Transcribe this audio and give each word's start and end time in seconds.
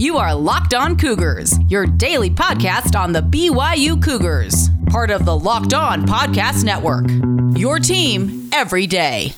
You 0.00 0.16
are 0.16 0.34
Locked 0.34 0.72
On 0.72 0.96
Cougars, 0.96 1.58
your 1.68 1.84
daily 1.84 2.30
podcast 2.30 2.98
on 2.98 3.12
the 3.12 3.20
BYU 3.20 4.02
Cougars, 4.02 4.70
part 4.86 5.10
of 5.10 5.26
the 5.26 5.38
Locked 5.38 5.74
On 5.74 6.06
Podcast 6.06 6.64
Network. 6.64 7.04
Your 7.58 7.78
team 7.78 8.48
every 8.50 8.86
day. 8.86 9.34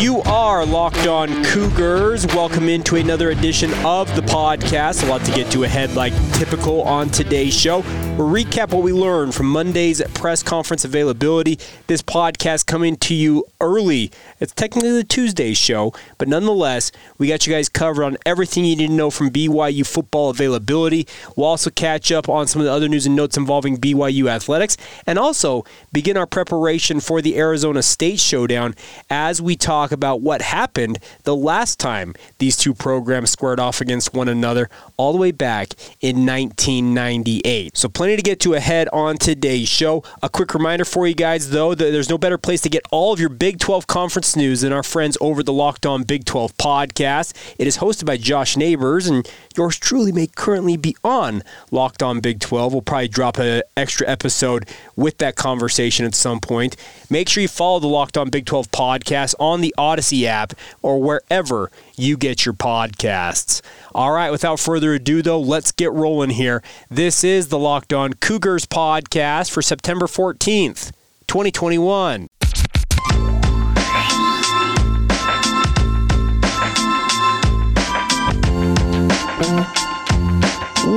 You 0.00 0.22
are 0.22 0.64
Locked 0.64 1.06
On 1.06 1.44
Cougars. 1.44 2.26
Welcome 2.28 2.70
into 2.70 2.96
another 2.96 3.28
edition 3.28 3.74
of 3.84 4.16
the 4.16 4.22
podcast. 4.22 5.04
A 5.04 5.06
lot 5.06 5.22
to 5.26 5.32
get 5.32 5.52
to 5.52 5.64
ahead, 5.64 5.94
like 5.94 6.14
typical 6.32 6.80
on 6.80 7.10
today's 7.10 7.52
show. 7.52 7.82
We'll 8.16 8.28
recap 8.28 8.72
what 8.72 8.82
we 8.82 8.94
learned 8.94 9.34
from 9.34 9.50
Monday's 9.50 10.00
press 10.14 10.42
conference 10.42 10.86
availability. 10.86 11.58
This 11.86 12.00
podcast 12.00 12.64
coming 12.64 12.96
to 12.96 13.14
you 13.14 13.44
early. 13.60 14.10
It's 14.40 14.54
technically 14.54 14.92
the 14.92 15.04
Tuesday 15.04 15.52
show, 15.52 15.92
but 16.16 16.26
nonetheless, 16.26 16.92
we 17.18 17.28
got 17.28 17.46
you 17.46 17.52
guys 17.52 17.68
covered 17.68 18.04
on 18.04 18.16
everything 18.24 18.64
you 18.64 18.74
need 18.74 18.86
to 18.86 18.92
know 18.94 19.10
from 19.10 19.28
BYU 19.28 19.86
football 19.86 20.30
availability. 20.30 21.06
We'll 21.36 21.46
also 21.46 21.68
catch 21.68 22.10
up 22.10 22.26
on 22.26 22.46
some 22.46 22.62
of 22.62 22.64
the 22.64 22.72
other 22.72 22.88
news 22.88 23.04
and 23.04 23.16
notes 23.16 23.36
involving 23.36 23.76
BYU 23.76 24.30
athletics, 24.30 24.78
and 25.06 25.18
also 25.18 25.66
begin 25.92 26.16
our 26.16 26.26
preparation 26.26 27.00
for 27.00 27.20
the 27.20 27.36
Arizona 27.36 27.82
State 27.82 28.18
showdown 28.18 28.74
as 29.10 29.42
we 29.42 29.56
talk 29.56 29.92
about 29.92 30.22
what 30.22 30.40
happened 30.40 30.98
the 31.24 31.36
last 31.36 31.78
time 31.78 32.14
these 32.38 32.56
two 32.56 32.72
programs 32.72 33.28
squared 33.28 33.60
off 33.60 33.82
against 33.82 34.14
one 34.14 34.30
another 34.30 34.70
all 34.96 35.12
the 35.12 35.18
way 35.18 35.30
back 35.30 35.74
in 36.00 36.26
1998. 36.26 37.76
So, 37.76 37.88
plenty 37.88 38.16
to 38.16 38.22
get 38.22 38.40
to 38.40 38.54
ahead 38.54 38.88
on 38.92 39.16
today's 39.16 39.68
show. 39.68 40.02
A 40.22 40.28
quick 40.28 40.54
reminder 40.54 40.84
for 40.84 41.06
you 41.06 41.14
guys, 41.14 41.50
though, 41.50 41.74
that 41.74 41.90
there's 41.92 42.10
no 42.10 42.18
better 42.18 42.38
place 42.38 42.60
to 42.62 42.68
get 42.68 42.82
all 42.90 43.12
of 43.12 43.20
your 43.20 43.28
Big 43.28 43.58
12 43.58 43.86
conference 43.86 44.36
news 44.36 44.62
than 44.62 44.72
our 44.72 44.82
friends 44.82 45.18
over 45.20 45.42
the 45.42 45.52
Locked 45.52 45.86
On 45.86 46.02
Big 46.02 46.24
12 46.24 46.56
podcast. 46.56 47.34
It 47.58 47.66
is 47.66 47.78
hosted 47.78 48.06
by 48.06 48.16
Josh 48.16 48.56
Neighbors, 48.56 49.06
and 49.06 49.28
yours 49.56 49.78
truly 49.78 50.12
may 50.12 50.26
currently 50.26 50.76
be 50.76 50.96
on 51.04 51.42
Locked 51.70 52.02
On 52.02 52.20
Big 52.20 52.40
12. 52.40 52.72
We'll 52.72 52.82
probably 52.82 53.08
drop 53.08 53.38
an 53.38 53.62
extra 53.76 54.08
episode 54.08 54.68
with 54.96 55.18
that 55.18 55.36
conversation 55.36 56.06
at 56.06 56.14
some 56.14 56.40
point. 56.40 56.76
Make 57.10 57.28
sure 57.28 57.42
you 57.42 57.48
follow 57.48 57.78
the 57.78 57.86
Locked 57.86 58.16
On 58.16 58.30
Big 58.30 58.46
12 58.46 58.70
podcast 58.70 59.34
on 59.38 59.60
the 59.60 59.74
Odyssey 59.78 60.26
app 60.26 60.52
or 60.82 61.00
wherever 61.00 61.70
you 61.96 62.16
get 62.16 62.44
your 62.44 62.54
podcasts. 62.54 63.62
All 63.94 64.12
right, 64.12 64.30
without 64.30 64.60
further 64.60 64.94
ado, 64.94 65.22
though, 65.22 65.40
let's 65.40 65.72
get 65.72 65.92
rolling 65.92 66.30
here. 66.30 66.62
This 66.90 67.24
is 67.24 67.48
the 67.48 67.58
Locked 67.58 67.92
On 67.92 68.12
Cougars 68.14 68.66
podcast 68.66 69.50
for 69.50 69.62
September 69.62 70.06
14th, 70.06 70.92
2021. 71.26 72.28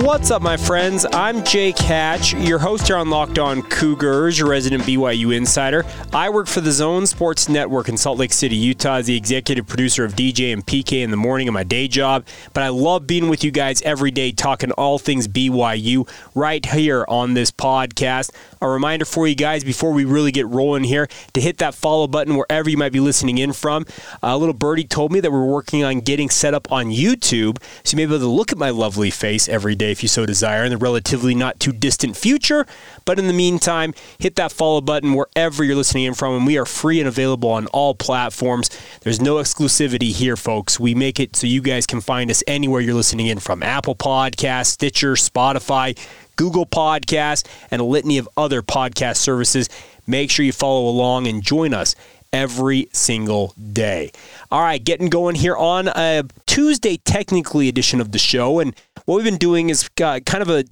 What's 0.09 0.31
up, 0.31 0.41
my 0.41 0.57
friends? 0.57 1.05
I'm 1.13 1.43
Jake 1.43 1.77
Hatch, 1.77 2.33
your 2.33 2.57
host 2.57 2.87
here 2.87 2.97
on 2.97 3.11
Locked 3.11 3.37
On 3.37 3.61
Cougars, 3.61 4.39
your 4.39 4.49
resident 4.49 4.81
BYU 4.81 5.35
insider. 5.35 5.85
I 6.11 6.31
work 6.31 6.47
for 6.47 6.61
the 6.61 6.71
Zone 6.71 7.05
Sports 7.05 7.47
Network 7.47 7.89
in 7.89 7.95
Salt 7.95 8.17
Lake 8.17 8.33
City, 8.33 8.55
Utah, 8.55 8.95
as 8.95 9.05
the 9.05 9.15
executive 9.15 9.67
producer 9.67 10.03
of 10.03 10.13
DJ 10.13 10.51
and 10.51 10.65
PK 10.65 11.03
in 11.03 11.11
the 11.11 11.15
morning 11.15 11.47
of 11.47 11.53
my 11.53 11.63
day 11.63 11.87
job. 11.87 12.25
But 12.55 12.63
I 12.63 12.69
love 12.69 13.05
being 13.05 13.29
with 13.29 13.43
you 13.43 13.51
guys 13.51 13.83
every 13.83 14.09
day, 14.09 14.31
talking 14.31 14.71
all 14.71 14.97
things 14.97 15.27
BYU 15.27 16.09
right 16.33 16.65
here 16.65 17.05
on 17.07 17.35
this 17.35 17.51
podcast. 17.51 18.31
A 18.63 18.67
reminder 18.67 19.05
for 19.05 19.27
you 19.27 19.35
guys 19.35 19.63
before 19.63 19.93
we 19.93 20.05
really 20.05 20.31
get 20.31 20.47
rolling 20.47 20.85
here 20.85 21.07
to 21.33 21.39
hit 21.39 21.59
that 21.59 21.75
follow 21.75 22.07
button 22.07 22.35
wherever 22.35 22.67
you 22.67 22.77
might 22.77 22.91
be 22.91 22.99
listening 22.99 23.37
in 23.37 23.53
from. 23.53 23.85
A 24.23 24.35
little 24.35 24.55
birdie 24.55 24.85
told 24.85 25.11
me 25.11 25.19
that 25.19 25.31
we're 25.31 25.45
working 25.45 25.83
on 25.83 25.99
getting 25.99 26.31
set 26.31 26.55
up 26.55 26.71
on 26.71 26.87
YouTube, 26.87 27.61
so 27.83 27.95
you 27.95 27.97
may 27.97 28.07
be 28.07 28.15
able 28.15 28.25
to 28.25 28.31
look 28.31 28.51
at 28.51 28.57
my 28.57 28.71
lovely 28.71 29.11
face 29.11 29.47
every 29.47 29.75
day 29.75 29.93
if 29.99 30.03
you 30.03 30.07
so 30.07 30.25
desire 30.25 30.63
in 30.63 30.69
the 30.69 30.77
relatively 30.77 31.35
not 31.35 31.59
too 31.59 31.73
distant 31.73 32.15
future. 32.15 32.65
But 33.03 33.19
in 33.19 33.27
the 33.27 33.33
meantime, 33.33 33.93
hit 34.17 34.37
that 34.37 34.53
follow 34.53 34.79
button 34.79 35.13
wherever 35.13 35.61
you're 35.61 35.75
listening 35.75 36.05
in 36.05 36.13
from, 36.13 36.35
and 36.37 36.47
we 36.47 36.57
are 36.57 36.65
free 36.65 36.99
and 36.99 37.07
available 37.07 37.49
on 37.49 37.67
all 37.67 37.93
platforms. 37.93 38.69
There's 39.01 39.19
no 39.19 39.35
exclusivity 39.35 40.13
here, 40.13 40.37
folks. 40.37 40.79
We 40.79 40.95
make 40.95 41.19
it 41.19 41.35
so 41.35 41.47
you 41.47 41.61
guys 41.61 41.85
can 41.85 41.99
find 41.99 42.31
us 42.31 42.41
anywhere 42.47 42.79
you're 42.79 42.93
listening 42.93 43.27
in 43.27 43.39
from 43.39 43.61
Apple 43.61 43.95
Podcasts, 43.95 44.67
Stitcher, 44.67 45.13
Spotify, 45.15 45.97
Google 46.37 46.65
Podcasts, 46.65 47.45
and 47.69 47.81
a 47.81 47.85
litany 47.85 48.17
of 48.17 48.29
other 48.37 48.61
podcast 48.61 49.17
services. 49.17 49.67
Make 50.07 50.31
sure 50.31 50.45
you 50.45 50.53
follow 50.53 50.89
along 50.89 51.27
and 51.27 51.43
join 51.43 51.73
us 51.73 51.93
every 52.33 52.87
single 52.93 53.53
day. 53.73 54.11
All 54.51 54.61
right, 54.61 54.83
getting 54.83 55.09
going 55.09 55.35
here 55.35 55.55
on 55.55 55.87
a 55.87 56.23
Tuesday, 56.45 56.97
technically 56.97 57.67
edition 57.67 57.99
of 58.01 58.11
the 58.11 58.19
show. 58.19 58.59
And 58.59 58.75
what 59.05 59.15
we've 59.15 59.25
been 59.25 59.37
doing 59.37 59.69
is 59.69 59.89
uh, 60.01 60.19
kind 60.25 60.41
of 60.41 60.49
a 60.49 60.65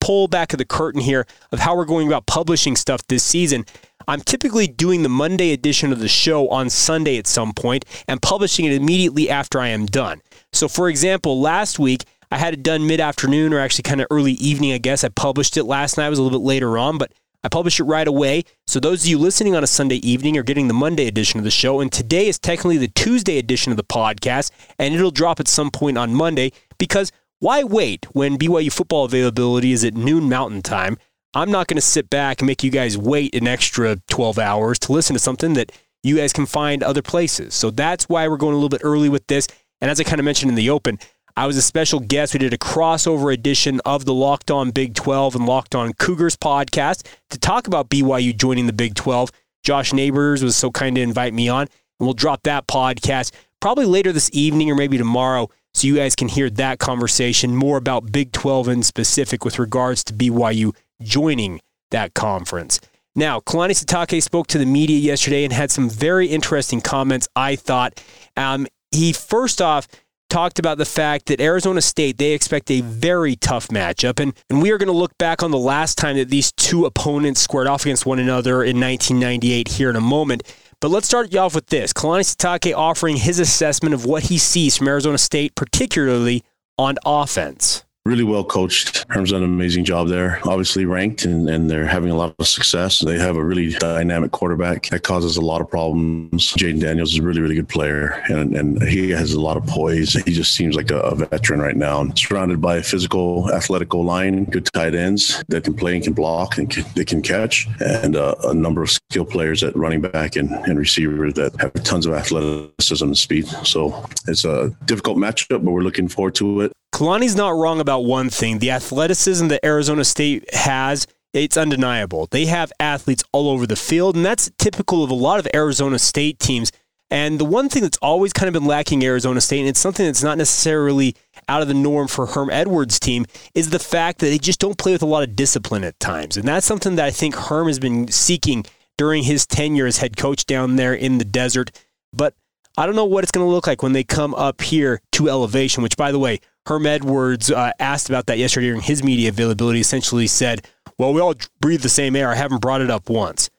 pull 0.00 0.28
back 0.28 0.52
of 0.52 0.58
the 0.58 0.64
curtain 0.64 1.00
here 1.00 1.26
of 1.52 1.60
how 1.60 1.76
we're 1.76 1.84
going 1.84 2.06
about 2.06 2.26
publishing 2.26 2.74
stuff 2.76 3.06
this 3.08 3.22
season. 3.22 3.64
I'm 4.08 4.20
typically 4.20 4.66
doing 4.66 5.02
the 5.02 5.08
Monday 5.08 5.52
edition 5.52 5.92
of 5.92 6.00
the 6.00 6.08
show 6.08 6.48
on 6.48 6.70
Sunday 6.70 7.18
at 7.18 7.26
some 7.26 7.52
point 7.52 7.84
and 8.08 8.20
publishing 8.20 8.64
it 8.64 8.72
immediately 8.72 9.28
after 9.28 9.60
I 9.60 9.68
am 9.68 9.86
done. 9.86 10.22
So, 10.52 10.68
for 10.68 10.88
example, 10.88 11.40
last 11.40 11.78
week, 11.78 12.04
I 12.32 12.38
had 12.38 12.54
it 12.54 12.62
done 12.62 12.86
mid 12.86 13.00
afternoon 13.00 13.52
or 13.52 13.58
actually 13.58 13.82
kind 13.82 14.00
of 14.00 14.06
early 14.10 14.32
evening, 14.32 14.72
I 14.72 14.78
guess. 14.78 15.04
I 15.04 15.08
published 15.08 15.56
it 15.56 15.64
last 15.64 15.96
night. 15.96 16.06
It 16.06 16.10
was 16.10 16.18
a 16.18 16.22
little 16.22 16.38
bit 16.38 16.44
later 16.44 16.78
on, 16.78 16.96
but 16.96 17.12
I 17.42 17.48
publish 17.48 17.80
it 17.80 17.84
right 17.84 18.06
away. 18.06 18.44
So 18.66 18.80
those 18.80 19.02
of 19.02 19.08
you 19.08 19.18
listening 19.18 19.56
on 19.56 19.64
a 19.64 19.66
Sunday 19.66 19.96
evening 19.96 20.36
are 20.36 20.42
getting 20.42 20.68
the 20.68 20.74
Monday 20.74 21.06
edition 21.06 21.38
of 21.38 21.44
the 21.44 21.50
show. 21.50 21.80
And 21.80 21.90
today 21.90 22.28
is 22.28 22.38
technically 22.38 22.76
the 22.76 22.88
Tuesday 22.88 23.38
edition 23.38 23.72
of 23.72 23.76
the 23.76 23.84
podcast, 23.84 24.50
and 24.78 24.94
it'll 24.94 25.10
drop 25.10 25.40
at 25.40 25.48
some 25.48 25.70
point 25.70 25.96
on 25.96 26.14
Monday 26.14 26.52
because 26.78 27.12
why 27.38 27.62
wait 27.64 28.06
when 28.12 28.38
BYU 28.38 28.70
football 28.70 29.06
availability 29.06 29.72
is 29.72 29.84
at 29.84 29.94
noon 29.94 30.28
Mountain 30.28 30.62
Time? 30.62 30.98
I'm 31.32 31.50
not 31.50 31.68
going 31.68 31.76
to 31.76 31.82
sit 31.82 32.10
back 32.10 32.40
and 32.40 32.46
make 32.46 32.62
you 32.62 32.70
guys 32.70 32.98
wait 32.98 33.34
an 33.34 33.46
extra 33.46 33.96
12 34.10 34.38
hours 34.38 34.78
to 34.80 34.92
listen 34.92 35.14
to 35.14 35.20
something 35.20 35.54
that 35.54 35.72
you 36.02 36.16
guys 36.16 36.32
can 36.32 36.44
find 36.44 36.82
other 36.82 37.02
places. 37.02 37.54
So 37.54 37.70
that's 37.70 38.08
why 38.08 38.26
we're 38.28 38.36
going 38.36 38.52
a 38.52 38.56
little 38.56 38.68
bit 38.68 38.82
early 38.84 39.08
with 39.08 39.26
this. 39.28 39.46
And 39.80 39.90
as 39.90 40.00
I 40.00 40.04
kind 40.04 40.18
of 40.18 40.24
mentioned 40.24 40.50
in 40.50 40.56
the 40.56 40.70
open, 40.70 40.98
I 41.36 41.46
was 41.46 41.56
a 41.56 41.62
special 41.62 42.00
guest. 42.00 42.34
We 42.34 42.38
did 42.38 42.52
a 42.52 42.58
crossover 42.58 43.32
edition 43.32 43.80
of 43.84 44.04
the 44.04 44.14
Locked 44.14 44.50
On 44.50 44.70
Big 44.70 44.94
12 44.94 45.36
and 45.36 45.46
Locked 45.46 45.74
On 45.74 45.92
Cougars 45.94 46.36
podcast 46.36 47.06
to 47.30 47.38
talk 47.38 47.66
about 47.66 47.88
BYU 47.88 48.36
joining 48.36 48.66
the 48.66 48.72
Big 48.72 48.94
12. 48.94 49.30
Josh 49.62 49.92
Neighbors 49.92 50.42
was 50.42 50.56
so 50.56 50.70
kind 50.70 50.96
to 50.96 51.02
invite 51.02 51.34
me 51.34 51.48
on, 51.48 51.62
and 51.62 51.70
we'll 52.00 52.14
drop 52.14 52.42
that 52.44 52.66
podcast 52.66 53.32
probably 53.60 53.86
later 53.86 54.12
this 54.12 54.30
evening 54.32 54.70
or 54.70 54.74
maybe 54.74 54.98
tomorrow 54.98 55.48
so 55.74 55.86
you 55.86 55.96
guys 55.96 56.16
can 56.16 56.28
hear 56.28 56.50
that 56.50 56.78
conversation 56.78 57.54
more 57.54 57.76
about 57.76 58.10
Big 58.10 58.32
12 58.32 58.68
in 58.68 58.82
specific 58.82 59.44
with 59.44 59.58
regards 59.58 60.02
to 60.04 60.14
BYU 60.14 60.74
joining 61.00 61.60
that 61.90 62.14
conference. 62.14 62.80
Now, 63.14 63.40
Kalani 63.40 63.72
Sitake 63.72 64.22
spoke 64.22 64.46
to 64.48 64.58
the 64.58 64.66
media 64.66 64.98
yesterday 64.98 65.44
and 65.44 65.52
had 65.52 65.70
some 65.70 65.90
very 65.90 66.28
interesting 66.28 66.80
comments, 66.80 67.28
I 67.34 67.56
thought. 67.56 68.02
Um, 68.36 68.66
he 68.92 69.12
first 69.12 69.60
off 69.60 69.88
talked 70.30 70.58
about 70.58 70.78
the 70.78 70.84
fact 70.84 71.26
that 71.26 71.40
Arizona 71.40 71.82
State, 71.82 72.16
they 72.16 72.32
expect 72.32 72.70
a 72.70 72.80
very 72.80 73.36
tough 73.36 73.68
matchup. 73.68 74.20
And, 74.20 74.32
and 74.48 74.62
we 74.62 74.70
are 74.70 74.78
going 74.78 74.86
to 74.86 74.92
look 74.92 75.16
back 75.18 75.42
on 75.42 75.50
the 75.50 75.58
last 75.58 75.98
time 75.98 76.16
that 76.16 76.30
these 76.30 76.52
two 76.52 76.86
opponents 76.86 77.40
squared 77.40 77.66
off 77.66 77.82
against 77.82 78.06
one 78.06 78.18
another 78.18 78.62
in 78.62 78.80
1998 78.80 79.68
here 79.68 79.90
in 79.90 79.96
a 79.96 80.00
moment. 80.00 80.42
But 80.80 80.90
let's 80.90 81.06
start 81.06 81.32
you 81.32 81.40
off 81.40 81.54
with 81.54 81.66
this. 81.66 81.92
Kalani 81.92 82.20
Sitake 82.20 82.74
offering 82.74 83.16
his 83.16 83.38
assessment 83.38 83.94
of 83.94 84.06
what 84.06 84.24
he 84.24 84.38
sees 84.38 84.78
from 84.78 84.88
Arizona 84.88 85.18
State, 85.18 85.54
particularly 85.54 86.42
on 86.78 86.96
offense 87.04 87.84
really 88.10 88.24
well 88.24 88.42
coached. 88.42 89.06
Herm's 89.08 89.30
done 89.30 89.44
an 89.44 89.54
amazing 89.54 89.84
job 89.84 90.08
there. 90.08 90.40
Obviously 90.42 90.84
ranked 90.84 91.24
and, 91.24 91.48
and 91.48 91.70
they're 91.70 91.86
having 91.86 92.10
a 92.10 92.16
lot 92.16 92.34
of 92.36 92.48
success. 92.48 92.98
They 92.98 93.18
have 93.18 93.36
a 93.36 93.44
really 93.44 93.70
dynamic 93.70 94.32
quarterback 94.32 94.88
that 94.88 95.04
causes 95.04 95.36
a 95.36 95.40
lot 95.40 95.60
of 95.60 95.70
problems. 95.70 96.52
Jayden 96.54 96.80
Daniels 96.80 97.12
is 97.12 97.20
a 97.20 97.22
really, 97.22 97.40
really 97.40 97.54
good 97.54 97.68
player 97.68 98.20
and, 98.28 98.56
and 98.56 98.82
he 98.82 99.10
has 99.10 99.32
a 99.34 99.40
lot 99.40 99.56
of 99.56 99.64
poise. 99.66 100.14
He 100.14 100.32
just 100.32 100.54
seems 100.54 100.74
like 100.74 100.90
a, 100.90 100.98
a 100.98 101.14
veteran 101.14 101.60
right 101.60 101.76
now. 101.76 102.04
Surrounded 102.16 102.60
by 102.60 102.78
a 102.78 102.82
physical, 102.82 103.48
athletical 103.54 104.04
line, 104.04 104.44
good 104.46 104.66
tight 104.74 104.96
ends 104.96 105.44
that 105.46 105.62
can 105.62 105.74
play 105.74 105.94
and 105.94 106.02
can 106.02 106.12
block 106.12 106.58
and 106.58 106.68
can, 106.68 106.84
they 106.96 107.04
can 107.04 107.22
catch, 107.22 107.68
and 107.78 108.16
uh, 108.16 108.34
a 108.44 108.54
number 108.54 108.82
of 108.82 108.90
skill 108.90 109.24
players 109.24 109.62
at 109.62 109.76
running 109.76 110.00
back 110.00 110.34
and, 110.34 110.50
and 110.50 110.78
receiver 110.78 111.30
that 111.32 111.54
have 111.60 111.72
tons 111.84 112.06
of 112.06 112.14
athleticism 112.14 113.04
and 113.04 113.16
speed. 113.16 113.46
So 113.64 114.04
it's 114.26 114.44
a 114.44 114.74
difficult 114.86 115.16
matchup, 115.16 115.62
but 115.64 115.70
we're 115.70 115.82
looking 115.82 116.08
forward 116.08 116.34
to 116.36 116.62
it. 116.62 116.72
Kalani's 116.92 117.36
not 117.36 117.56
wrong 117.56 117.80
about 117.80 118.04
one 118.04 118.30
thing. 118.30 118.58
The 118.58 118.70
athleticism 118.70 119.48
that 119.48 119.64
Arizona 119.64 120.04
State 120.04 120.52
has, 120.54 121.06
it's 121.32 121.56
undeniable. 121.56 122.28
They 122.30 122.46
have 122.46 122.72
athletes 122.80 123.24
all 123.32 123.48
over 123.48 123.66
the 123.66 123.76
field, 123.76 124.16
and 124.16 124.24
that's 124.24 124.50
typical 124.58 125.04
of 125.04 125.10
a 125.10 125.14
lot 125.14 125.38
of 125.38 125.48
Arizona 125.54 125.98
State 125.98 126.38
teams. 126.38 126.72
And 127.12 127.40
the 127.40 127.44
one 127.44 127.68
thing 127.68 127.82
that's 127.82 127.98
always 127.98 128.32
kind 128.32 128.48
of 128.48 128.52
been 128.52 128.68
lacking 128.68 129.04
Arizona 129.04 129.40
State, 129.40 129.60
and 129.60 129.68
it's 129.68 129.80
something 129.80 130.06
that's 130.06 130.22
not 130.22 130.38
necessarily 130.38 131.16
out 131.48 131.62
of 131.62 131.68
the 131.68 131.74
norm 131.74 132.06
for 132.06 132.26
Herm 132.26 132.50
Edwards' 132.50 133.00
team, 133.00 133.26
is 133.54 133.70
the 133.70 133.80
fact 133.80 134.20
that 134.20 134.26
they 134.26 134.38
just 134.38 134.60
don't 134.60 134.78
play 134.78 134.92
with 134.92 135.02
a 135.02 135.06
lot 135.06 135.24
of 135.24 135.34
discipline 135.34 135.82
at 135.82 135.98
times. 135.98 136.36
And 136.36 136.46
that's 136.46 136.66
something 136.66 136.96
that 136.96 137.04
I 137.04 137.10
think 137.10 137.34
Herm 137.34 137.66
has 137.66 137.80
been 137.80 138.08
seeking 138.08 138.64
during 138.96 139.24
his 139.24 139.46
tenure 139.46 139.86
as 139.86 139.98
head 139.98 140.16
coach 140.16 140.46
down 140.46 140.76
there 140.76 140.94
in 140.94 141.18
the 141.18 141.24
desert. 141.24 141.70
But 142.12 142.34
I 142.76 142.86
don't 142.86 142.96
know 142.96 143.04
what 143.04 143.24
it's 143.24 143.32
going 143.32 143.46
to 143.46 143.50
look 143.50 143.66
like 143.66 143.82
when 143.82 143.92
they 143.92 144.04
come 144.04 144.34
up 144.34 144.60
here 144.60 145.00
to 145.12 145.28
elevation, 145.28 145.82
which, 145.82 145.96
by 145.96 146.12
the 146.12 146.18
way, 146.18 146.40
Herm 146.66 146.86
Edwards 146.86 147.50
uh, 147.50 147.72
asked 147.78 148.08
about 148.08 148.26
that 148.26 148.38
yesterday 148.38 148.66
during 148.66 148.82
his 148.82 149.02
media 149.02 149.28
availability, 149.30 149.80
essentially 149.80 150.26
said, 150.26 150.66
Well, 150.98 151.12
we 151.12 151.20
all 151.20 151.34
breathe 151.60 151.82
the 151.82 151.88
same 151.88 152.14
air. 152.16 152.30
I 152.30 152.34
haven't 152.34 152.60
brought 152.60 152.80
it 152.80 152.90
up 152.90 153.08
once. 153.08 153.50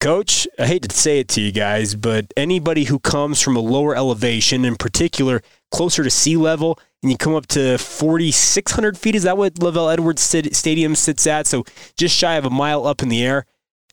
Coach, 0.00 0.48
I 0.58 0.66
hate 0.66 0.82
to 0.82 0.96
say 0.96 1.20
it 1.20 1.28
to 1.28 1.40
you 1.40 1.52
guys, 1.52 1.94
but 1.94 2.26
anybody 2.36 2.84
who 2.84 2.98
comes 2.98 3.40
from 3.40 3.56
a 3.56 3.60
lower 3.60 3.94
elevation, 3.94 4.64
in 4.64 4.74
particular 4.74 5.42
closer 5.70 6.02
to 6.02 6.10
sea 6.10 6.36
level, 6.36 6.78
and 7.02 7.10
you 7.12 7.16
come 7.16 7.36
up 7.36 7.46
to 7.48 7.78
4,600 7.78 8.98
feet, 8.98 9.14
is 9.14 9.22
that 9.22 9.36
what 9.36 9.54
LaVell 9.54 9.92
Edwards 9.92 10.20
Stadium 10.20 10.96
sits 10.96 11.26
at? 11.28 11.46
So 11.46 11.64
just 11.96 12.16
shy 12.16 12.34
of 12.34 12.44
a 12.44 12.50
mile 12.50 12.84
up 12.84 13.02
in 13.02 13.10
the 13.10 13.24
air. 13.24 13.46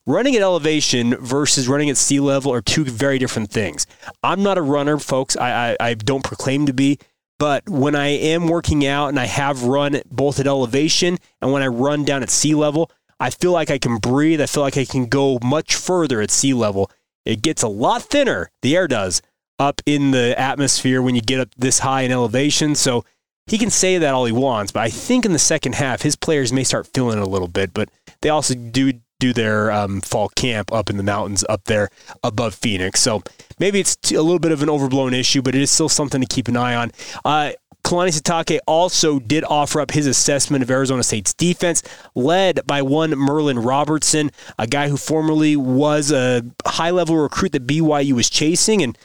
Running 0.07 0.35
at 0.35 0.41
elevation 0.41 1.15
versus 1.17 1.67
running 1.67 1.91
at 1.91 1.97
sea 1.97 2.19
level 2.19 2.51
are 2.51 2.61
two 2.61 2.83
very 2.85 3.19
different 3.19 3.51
things. 3.51 3.85
I'm 4.23 4.41
not 4.41 4.57
a 4.57 4.63
runner, 4.63 4.97
folks. 4.97 5.37
I, 5.37 5.69
I, 5.69 5.77
I 5.79 5.93
don't 5.93 6.23
proclaim 6.23 6.65
to 6.65 6.73
be. 6.73 6.97
But 7.39 7.67
when 7.69 7.95
I 7.95 8.07
am 8.07 8.47
working 8.47 8.85
out 8.85 9.07
and 9.07 9.19
I 9.19 9.25
have 9.25 9.63
run 9.63 10.01
both 10.11 10.39
at 10.39 10.47
elevation 10.47 11.17
and 11.41 11.51
when 11.51 11.63
I 11.63 11.67
run 11.67 12.03
down 12.03 12.21
at 12.21 12.29
sea 12.29 12.53
level, 12.53 12.91
I 13.19 13.29
feel 13.29 13.51
like 13.51 13.71
I 13.71 13.77
can 13.77 13.97
breathe. 13.97 14.41
I 14.41 14.45
feel 14.45 14.63
like 14.63 14.77
I 14.77 14.85
can 14.85 15.07
go 15.07 15.39
much 15.41 15.75
further 15.75 16.21
at 16.21 16.31
sea 16.31 16.53
level. 16.53 16.91
It 17.25 17.41
gets 17.41 17.63
a 17.63 17.67
lot 17.67 18.01
thinner, 18.01 18.51
the 18.61 18.75
air 18.75 18.87
does, 18.87 19.21
up 19.57 19.81
in 19.85 20.11
the 20.11 20.39
atmosphere 20.39 21.01
when 21.01 21.15
you 21.15 21.21
get 21.21 21.39
up 21.39 21.49
this 21.57 21.79
high 21.79 22.01
in 22.01 22.11
elevation. 22.11 22.75
So 22.75 23.05
he 23.47 23.57
can 23.57 23.69
say 23.69 23.97
that 23.97 24.13
all 24.13 24.25
he 24.25 24.31
wants, 24.31 24.71
but 24.71 24.83
I 24.83 24.89
think 24.89 25.25
in 25.25 25.33
the 25.33 25.39
second 25.39 25.75
half, 25.75 26.01
his 26.01 26.15
players 26.15 26.53
may 26.53 26.63
start 26.63 26.89
feeling 26.93 27.17
it 27.17 27.23
a 27.23 27.29
little 27.29 27.47
bit. 27.47 27.73
But 27.73 27.89
they 28.21 28.29
also 28.29 28.53
do 28.53 28.93
do 29.19 29.33
their 29.33 29.71
um, 29.71 30.01
fall 30.01 30.29
camp 30.29 30.71
up 30.71 30.89
in 30.89 30.97
the 30.97 31.03
mountains 31.03 31.43
up 31.49 31.65
there 31.65 31.89
above 32.23 32.55
Phoenix. 32.55 33.01
So 33.01 33.21
maybe 33.59 33.79
it's 33.79 33.97
a 34.11 34.21
little 34.21 34.39
bit 34.39 34.51
of 34.51 34.63
an 34.63 34.69
overblown 34.69 35.13
issue, 35.13 35.41
but 35.41 35.55
it 35.55 35.61
is 35.61 35.71
still 35.71 35.89
something 35.89 36.21
to 36.21 36.27
keep 36.27 36.47
an 36.47 36.57
eye 36.57 36.75
on. 36.75 36.91
Uh, 37.23 37.51
Kalani 37.83 38.09
Sitake 38.09 38.59
also 38.67 39.19
did 39.19 39.43
offer 39.45 39.79
up 39.79 39.91
his 39.91 40.05
assessment 40.05 40.63
of 40.63 40.69
Arizona 40.69 41.01
State's 41.01 41.33
defense, 41.33 41.81
led 42.13 42.59
by 42.67 42.81
one 42.81 43.11
Merlin 43.11 43.57
Robertson, 43.57 44.31
a 44.57 44.67
guy 44.67 44.89
who 44.89 44.97
formerly 44.97 45.55
was 45.55 46.11
a 46.11 46.43
high 46.65 46.91
level 46.91 47.15
recruit 47.15 47.53
that 47.53 47.65
BYU 47.65 48.13
was 48.13 48.29
chasing 48.29 48.83
and 48.83 48.97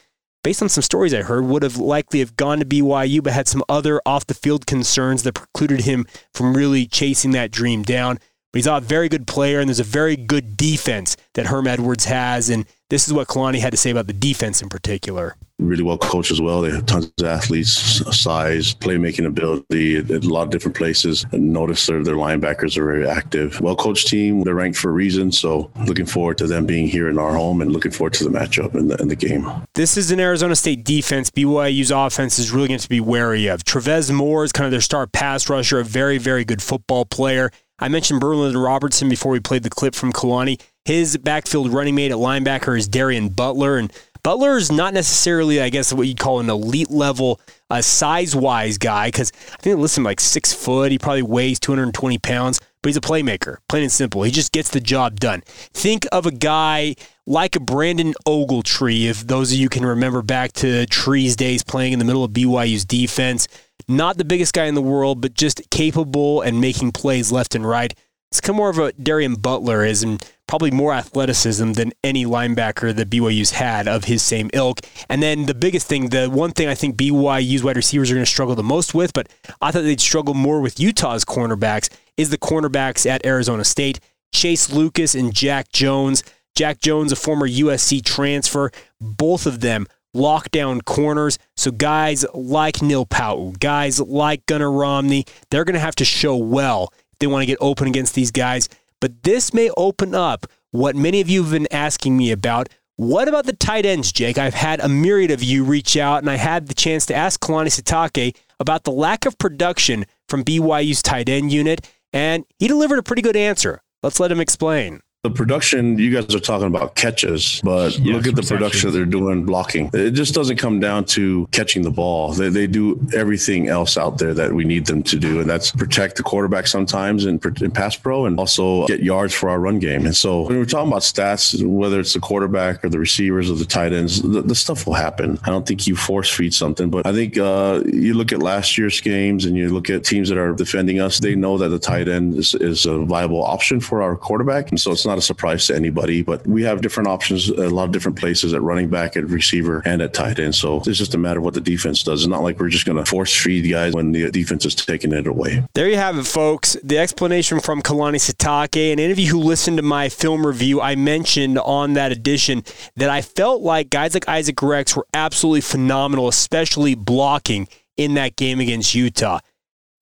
based 0.45 0.63
on 0.63 0.69
some 0.69 0.83
stories 0.83 1.15
I 1.15 1.23
heard, 1.23 1.47
would 1.47 1.65
have 1.65 1.79
likely 1.79 2.21
have 2.21 2.37
gone 2.37 2.61
to 2.61 2.67
BYU, 2.67 3.23
but 3.23 3.33
had 3.33 3.49
some 3.49 3.65
other 3.69 4.01
off 4.07 4.27
the 4.27 4.35
field 4.35 4.67
concerns 4.67 5.25
that 5.25 5.33
precluded 5.33 5.81
him 5.81 6.07
from 6.33 6.55
really 6.55 6.87
chasing 6.87 7.33
that 7.33 7.51
dream 7.51 7.83
down. 7.83 8.19
But 8.55 8.59
he's 8.59 8.67
a 8.69 8.79
very 8.79 9.09
good 9.09 9.27
player, 9.27 9.59
and 9.59 9.69
there's 9.69 9.81
a 9.81 9.83
very 9.83 10.15
good 10.15 10.57
defense 10.57 11.17
that 11.33 11.47
Herm 11.47 11.67
Edwards 11.67 12.05
has. 12.05 12.51
And 12.51 12.67
this 12.89 13.09
is 13.09 13.13
what 13.13 13.27
Kalani 13.27 13.59
had 13.59 13.73
to 13.73 13.77
say 13.77 13.91
about 13.91 14.07
the 14.07 14.13
defense 14.13 14.63
in 14.63 14.69
particular. 14.69 15.35
Really 15.59 15.83
well 15.83 15.99
coached 15.99 16.31
as 16.31 16.41
well. 16.41 16.61
They 16.61 16.71
have 16.71 16.87
tons 16.87 17.11
of 17.21 17.27
athletes, 17.27 17.73
size, 18.17 18.73
playmaking 18.75 19.27
ability, 19.27 19.99
a 19.99 20.19
lot 20.21 20.43
of 20.43 20.51
different 20.51 20.77
places. 20.77 21.27
And 21.33 21.53
notice 21.53 21.85
their, 21.87 22.05
their 22.05 22.15
linebackers 22.15 22.77
are 22.77 22.85
very 22.85 23.09
active. 23.09 23.61
Well 23.61 23.75
coached 23.75 24.07
team. 24.07 24.43
They're 24.43 24.55
ranked 24.55 24.79
for 24.79 24.91
a 24.91 24.93
reason. 24.93 25.33
So 25.33 25.73
looking 25.87 26.07
forward 26.07 26.39
to 26.39 26.47
them 26.47 26.65
being 26.65 26.87
here 26.87 27.09
in 27.09 27.19
our 27.19 27.35
home 27.35 27.61
and 27.61 27.73
looking 27.73 27.91
forward 27.91 28.15
to 28.15 28.25
the 28.25 28.31
matchup 28.31 28.77
in 28.77 28.87
the, 28.87 28.97
the 28.97 29.17
game. 29.17 29.51
This 29.75 29.97
is 29.97 30.13
an 30.13 30.21
Arizona 30.21 30.55
State 30.55 30.85
defense. 30.85 31.29
BYU's 31.31 31.91
offense 31.91 32.39
is 32.39 32.53
really 32.53 32.69
going 32.69 32.79
to 32.79 32.89
be 32.89 33.01
wary 33.01 33.49
of. 33.49 33.65
Travez 33.65 34.13
Moore 34.13 34.45
is 34.45 34.53
kind 34.53 34.67
of 34.67 34.71
their 34.71 34.81
star 34.81 35.09
pass 35.09 35.49
rusher, 35.49 35.81
a 35.81 35.85
very, 35.85 36.19
very 36.19 36.45
good 36.45 36.63
football 36.63 37.05
player. 37.05 37.51
I 37.79 37.89
mentioned 37.89 38.21
Merlin 38.21 38.57
Robertson 38.57 39.09
before 39.09 39.33
we 39.33 39.41
played 39.41 39.65
the 39.65 39.71
clip 39.71 39.95
from 39.95 40.13
Kalani. 40.13 40.61
His 40.85 41.17
backfield 41.17 41.73
running 41.73 41.95
mate 41.95 42.13
at 42.13 42.19
linebacker 42.19 42.79
is 42.79 42.87
Darien 42.87 43.31
Butler, 43.31 43.79
and 43.79 43.93
Butler 44.23 44.57
is 44.57 44.71
not 44.71 44.95
necessarily, 44.95 45.61
I 45.61 45.71
guess, 45.71 45.93
what 45.93 46.07
you'd 46.07 46.19
call 46.19 46.41
an 46.41 46.49
elite 46.49 46.91
level 46.91 47.41
uh, 47.71 47.83
size 47.83 48.35
wise 48.35 48.79
guy 48.79 49.09
because 49.09 49.33
I 49.53 49.57
think 49.57 49.79
listen 49.79 50.05
like 50.05 50.21
six 50.21 50.53
foot. 50.53 50.93
He 50.93 50.99
probably 50.99 51.23
weighs 51.23 51.59
220 51.59 52.19
pounds, 52.19 52.61
but 52.81 52.89
he's 52.89 52.97
a 52.97 53.01
playmaker, 53.01 53.57
plain 53.69 53.83
and 53.83 53.93
simple. 53.93 54.23
He 54.23 54.31
just 54.31 54.53
gets 54.53 54.71
the 54.71 54.81
job 54.81 55.19
done. 55.19 55.43
Think 55.75 56.07
of 56.13 56.27
a 56.27 56.31
guy 56.31 56.95
like 57.27 57.57
a 57.57 57.61
Brandon 57.61 58.15
Ogletree, 58.27 59.07
if 59.07 59.27
those 59.27 59.53
of 59.53 59.59
you 59.59 59.69
can 59.69 59.85
remember 59.85 60.23
back 60.23 60.53
to 60.55 60.87
Tree's 60.87 61.37
days 61.37 61.65
playing 61.65 61.93
in 61.93 61.99
the 61.99 62.05
middle 62.05 62.25
of 62.25 62.31
BYU's 62.31 62.85
defense. 62.85 63.49
Not 63.89 64.17
the 64.17 64.25
biggest 64.25 64.55
guy 64.55 64.67
in 64.67 64.75
the 64.75 64.83
world, 64.83 65.21
but 65.21 65.35
just 65.35 65.71
capable 65.71 66.41
and 66.41 66.61
making 66.61 66.93
plays 66.93 67.31
left 67.31 67.55
and 67.55 67.67
right. 67.67 67.95
It's 68.31 68.41
kind 68.41 68.55
of 68.55 68.57
more 68.57 68.71
of 68.71 68.79
a 68.79 68.93
Darien 68.93 69.37
Butler 69.37 69.85
is, 69.85 70.03
and 70.03 70.25
probably 70.49 70.71
more 70.71 70.93
athleticism 70.93 71.73
than 71.73 71.93
any 72.03 72.25
linebacker 72.25 72.95
that 72.95 73.09
BYU's 73.09 73.53
had 73.53 73.87
of 73.87 74.05
his 74.05 74.23
same 74.23 74.51
ilk. 74.53 74.81
And 75.09 75.23
then 75.23 75.47
the 75.47 75.55
biggest 75.55 75.87
thing, 75.87 76.09
the 76.09 76.29
one 76.29 76.51
thing 76.51 76.69
I 76.69 76.75
think 76.75 76.97
BYU's 76.97 77.63
wide 77.63 77.77
receivers 77.77 78.11
are 78.11 78.15
going 78.15 78.25
to 78.25 78.31
struggle 78.31 78.55
the 78.55 78.63
most 78.63 78.93
with, 78.93 79.13
but 79.13 79.29
I 79.61 79.71
thought 79.71 79.83
they'd 79.83 80.01
struggle 80.01 80.35
more 80.35 80.61
with 80.61 80.81
Utah's 80.81 81.25
cornerbacks, 81.25 81.89
is 82.17 82.31
the 82.31 82.39
cornerbacks 82.39 83.09
at 83.09 83.25
Arizona 83.25 83.65
State. 83.65 84.01
Chase 84.33 84.73
Lucas 84.73 85.15
and 85.15 85.33
Jack 85.33 85.71
Jones. 85.73 86.25
Jack 86.57 86.81
Jones, 86.81 87.13
a 87.13 87.17
former 87.17 87.49
USC 87.49 88.05
transfer, 88.05 88.71
both 89.01 89.47
of 89.47 89.61
them 89.61 89.87
lockdown 90.15 90.85
corners. 90.85 91.39
So 91.57 91.71
guys 91.71 92.25
like 92.33 92.83
Neil 92.83 93.07
Pau'u, 93.07 93.59
guys 93.59 94.01
like 94.01 94.47
Gunnar 94.47 94.71
Romney, 94.71 95.25
they're 95.51 95.65
going 95.65 95.75
to 95.75 95.81
have 95.81 95.97
to 95.97 96.05
show 96.05 96.37
well 96.37 96.93
if 97.13 97.19
they 97.19 97.27
want 97.27 97.43
to 97.43 97.47
get 97.47 97.59
open 97.61 97.89
against 97.89 98.15
these 98.15 98.31
guys. 98.31 98.69
But 99.01 99.23
this 99.23 99.53
may 99.53 99.71
open 99.77 100.15
up 100.15 100.47
what 100.71 100.97
many 100.97 101.21
of 101.21 101.29
you 101.29 101.43
have 101.43 101.53
been 101.53 101.73
asking 101.73 102.17
me 102.17 102.33
about. 102.33 102.69
What 102.97 103.29
about 103.29 103.47
the 103.47 103.53
tight 103.53 103.85
ends, 103.85 104.13
Jake? 104.13 104.39
I've 104.39 104.55
had 104.55 104.81
a 104.81 104.89
myriad 104.89 105.31
of 105.31 105.43
you 105.43 105.65
reach 105.65 105.97
out, 105.97 106.23
and 106.23 106.31
I 106.31 106.37
had 106.37 106.69
the 106.69 106.75
chance 106.75 107.07
to 107.07 107.15
ask 107.15 107.41
Kalani 107.41 107.67
Sitake 107.67 108.37
about 108.61 108.85
the 108.85 108.93
lack 108.93 109.27
of 109.27 109.37
production 109.37 110.07
from 110.29 110.45
BYU's 110.45 111.03
tight 111.03 111.29
end 111.29 111.53
unit, 111.53 111.89
and 112.13 112.45
he 112.59 112.69
delivered 112.69 112.99
a 112.99 113.03
pretty 113.03 113.23
good 113.23 113.37
answer. 113.37 113.83
Let's 114.03 114.21
let 114.21 114.31
him 114.31 114.41
explain 114.41 115.01
the 115.25 115.31
production 115.31 115.99
you 115.99 116.11
guys 116.11 116.33
are 116.35 116.39
talking 116.39 116.67
about 116.67 116.95
catches 116.95 117.61
but 117.63 117.99
yes, 117.99 118.15
look 118.15 118.27
at 118.27 118.37
the 118.37 118.43
production. 118.43 118.91
that 118.91 118.97
they're 118.97 119.07
doing 119.07 119.45
blocking. 119.45 119.91
It 119.93 120.11
just 120.11 120.35
doesn't 120.35 120.59
come 120.59 120.81
down 120.81 121.07
to 121.07 121.49
catching 121.51 121.83
the 121.83 121.91
ball. 121.91 122.33
They, 122.33 122.51
they 122.51 122.67
do 122.67 123.01
everything 123.15 123.69
else 123.69 123.97
out 123.97 124.19
there 124.19 124.35
that 124.35 124.53
we 124.53 124.65
need 124.65 124.87
them 124.87 125.03
to 125.05 125.19
do 125.19 125.41
and 125.41 125.49
that's 125.49 125.71
protect 125.73 126.17
the 126.17 126.23
quarterback 126.23 126.67
sometimes 126.67 127.25
in, 127.25 127.41
in 127.61 127.71
pass 127.71 127.97
pro 127.97 128.27
and 128.27 128.39
also 128.39 128.87
get 128.87 129.03
yards 129.03 129.35
for 129.35 129.49
our 129.49 129.59
run 129.59 129.79
game. 129.79 130.07
And 130.07 130.15
so 130.15 130.43
when 130.43 130.59
we're 130.59 130.65
talking 130.67 130.89
about 130.89 131.03
stats 131.03 131.65
whether 131.65 131.99
it's 132.01 132.13
the 132.13 132.21
quarterback 132.21 132.85
or 132.85 132.89
the 132.89 132.99
receivers 132.99 133.51
or 133.51 133.55
the 133.55 133.65
tight 133.65 133.93
ends 133.93 134.23
the, 134.23 134.43
the 134.43 134.55
stuff 134.55 134.87
will 134.87 134.95
happen. 134.95 135.39
I 135.45 135.51
don't 135.51 135.67
think 135.67 135.87
you 135.87 135.97
force 135.97 136.31
feed 136.31 136.55
something 136.55 136.91
but 136.91 137.07
i 137.07 137.13
think 137.13 137.39
uh, 137.39 137.83
you 137.87 138.15
look 138.15 138.33
at 138.33 138.41
last 138.41 138.77
year's 138.77 139.01
games 139.01 139.47
and 139.47 139.57
you 139.57 139.69
look 139.71 139.89
at 139.91 140.05
teams 140.05 140.29
that 140.29 140.39
are 140.39 140.53
defending 140.53 141.01
us 141.01 141.19
they 141.19 141.35
know 141.35 141.57
that 141.59 141.69
the 141.69 141.79
tight 141.79 142.09
end 142.09 142.35
is, 142.37 142.55
is 142.55 142.87
a 142.87 142.99
viable 143.05 143.43
option 143.43 143.81
for 143.81 144.03
our 144.03 144.17
quarterback. 144.17 144.71
And 144.71 144.81
so 144.81 144.93
it's 144.93 145.07
not 145.07 145.14
not 145.15 145.19
a 145.19 145.23
surprise 145.23 145.69
to 145.69 145.77
anybody, 145.77 146.23
but 146.23 146.45
we 146.45 146.65
have 146.65 146.81
different 146.81 147.09
options, 147.09 147.49
a 147.49 147.71
lot 147.71 147.85
of 147.85 147.93
different 147.93 148.19
places 148.19 148.53
at 148.53 148.61
running 148.63 148.89
back, 148.89 149.17
at 149.17 149.25
receiver, 149.29 149.81
and 149.85 150.03
at 150.03 150.13
tight 150.13 150.41
end. 150.41 150.57
So 150.57 150.79
it's 150.79 150.99
just 150.99 151.15
a 151.15 151.19
matter 151.19 151.39
of 151.39 151.45
what 151.45 151.55
the 151.55 151.61
defense 151.61 152.03
does. 152.03 152.23
It's 152.23 152.29
not 152.29 152.43
like 152.43 152.59
we're 152.59 152.69
just 152.69 152.85
going 152.85 152.99
to 152.99 153.05
force 153.05 153.33
feed 153.35 153.71
guys 153.71 153.93
when 153.95 154.11
the 154.11 154.29
defense 154.33 154.67
is 154.67 154.75
taking 154.75 155.13
it 155.13 155.29
away. 155.29 155.65
There 155.75 155.89
you 155.89 155.97
have 155.97 156.19
it, 156.19 156.27
folks. 156.27 156.77
The 156.83 156.99
explanation 156.99 157.61
from 157.61 157.81
Kalani 157.81 158.17
Sitake. 158.17 158.91
And 158.91 159.01
any 159.01 159.13
of 159.13 159.19
you 159.21 159.29
who 159.29 159.39
listened 159.39 159.77
to 159.77 159.85
my 159.85 160.09
film 160.09 160.45
review, 160.45 160.81
I 160.81 160.97
mentioned 160.97 161.59
on 161.61 161.93
that 161.95 162.11
edition 162.11 162.65
that 162.97 163.09
I 163.09 163.23
felt 163.23 163.63
like 163.63 163.91
guys 163.91 164.15
like 164.15 164.29
Isaac 164.29 164.61
Rex 164.61 164.97
were 164.97 165.07
absolutely 165.15 165.61
phenomenal, 165.61 166.27
especially 166.27 166.97
blocking 166.97 167.69
in 167.97 168.15
that 168.15 168.35
game 168.35 168.59
against 168.59 168.97
Utah. 168.97 169.39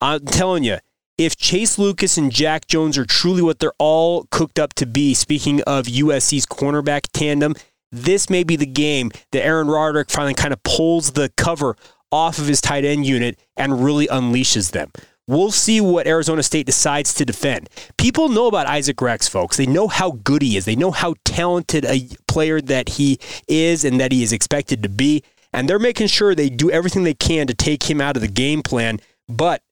I'm 0.01 0.25
telling 0.25 0.65
you, 0.65 0.79
if 1.19 1.37
Chase 1.37 1.79
Lucas 1.79 2.17
and 2.17 2.33
Jack 2.33 2.67
Jones 2.67 2.97
are 2.97 3.05
truly 3.05 3.43
what 3.43 3.59
they're 3.59 3.73
all 3.79 4.27
cooked 4.31 4.59
up 4.59 4.73
to 4.75 4.87
be, 4.87 5.15
speaking 5.15 5.63
of 5.63 5.87
USC's 5.87 6.47
cornerback 6.47 7.03
tandem, 7.13 7.55
this 7.91 8.31
may 8.31 8.43
be 8.43 8.57
the 8.57 8.67
game 8.67 9.11
that 9.33 9.45
Aaron 9.45 9.69
Roderick 9.69 10.11
finally 10.11 10.35
kind 10.35 10.53
of 10.53 10.63
pulls 10.63 11.13
the 11.13 11.31
cover 11.37 11.77
off 12.11 12.39
of 12.39 12.47
his 12.47 12.61
tight 12.61 12.85
end 12.85 13.07
unit 13.07 13.39
and 13.57 13.85
really 13.85 14.07
unleashes 14.07 14.73
them. 14.73 14.91
We'll 15.29 15.53
see 15.53 15.81
what 15.81 16.07
Arizona 16.07 16.43
State 16.43 16.67
decides 16.67 17.15
to 17.15 17.25
defend. 17.25 17.71
People 17.97 18.29
know 18.29 18.49
about 18.49 18.67
Isaac 18.67 19.01
Rex, 19.01 19.29
folks. 19.29 19.57
They 19.57 19.67
know 19.67 19.87
how 19.87 20.13
good 20.25 20.43
he 20.43 20.57
is. 20.57 20.65
They 20.65 20.75
know 20.75 20.91
how 20.91 21.15
talented 21.25 21.85
a 21.85 22.09
player 22.27 22.61
that 22.61 22.89
he 22.89 23.19
is 23.47 23.85
and 23.85 24.01
that 24.01 24.11
he 24.11 24.23
is 24.23 24.33
expected 24.33 24.83
to 24.83 24.89
be. 24.89 25.23
And 25.53 25.69
they're 25.69 25.79
making 25.79 26.09
sure 26.09 26.35
they 26.35 26.49
do 26.49 26.71
everything 26.71 27.05
they 27.05 27.15
can 27.15 27.47
to 27.47 27.55
take 27.55 27.89
him 27.89 28.01
out 28.01 28.17
of 28.17 28.23
the 28.23 28.29
game 28.29 28.63
plan. 28.63 28.99
But 29.29 29.63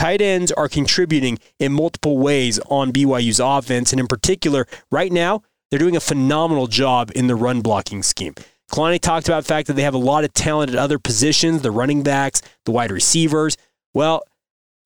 tight 0.00 0.22
ends 0.22 0.50
are 0.52 0.66
contributing 0.66 1.38
in 1.58 1.74
multiple 1.74 2.16
ways 2.16 2.58
on 2.70 2.90
BYU's 2.90 3.38
offense. 3.38 3.92
And 3.92 4.00
in 4.00 4.06
particular, 4.06 4.66
right 4.90 5.12
now, 5.12 5.42
they're 5.68 5.78
doing 5.78 5.94
a 5.94 6.00
phenomenal 6.00 6.68
job 6.68 7.12
in 7.14 7.26
the 7.26 7.34
run 7.34 7.60
blocking 7.60 8.02
scheme. 8.02 8.34
Kalani 8.72 8.98
talked 8.98 9.28
about 9.28 9.42
the 9.42 9.48
fact 9.48 9.66
that 9.66 9.74
they 9.74 9.82
have 9.82 9.92
a 9.92 9.98
lot 9.98 10.24
of 10.24 10.32
talent 10.32 10.72
at 10.72 10.78
other 10.78 10.98
positions, 10.98 11.60
the 11.60 11.70
running 11.70 12.02
backs, 12.02 12.40
the 12.64 12.72
wide 12.72 12.90
receivers. 12.90 13.58
Well, 13.92 14.22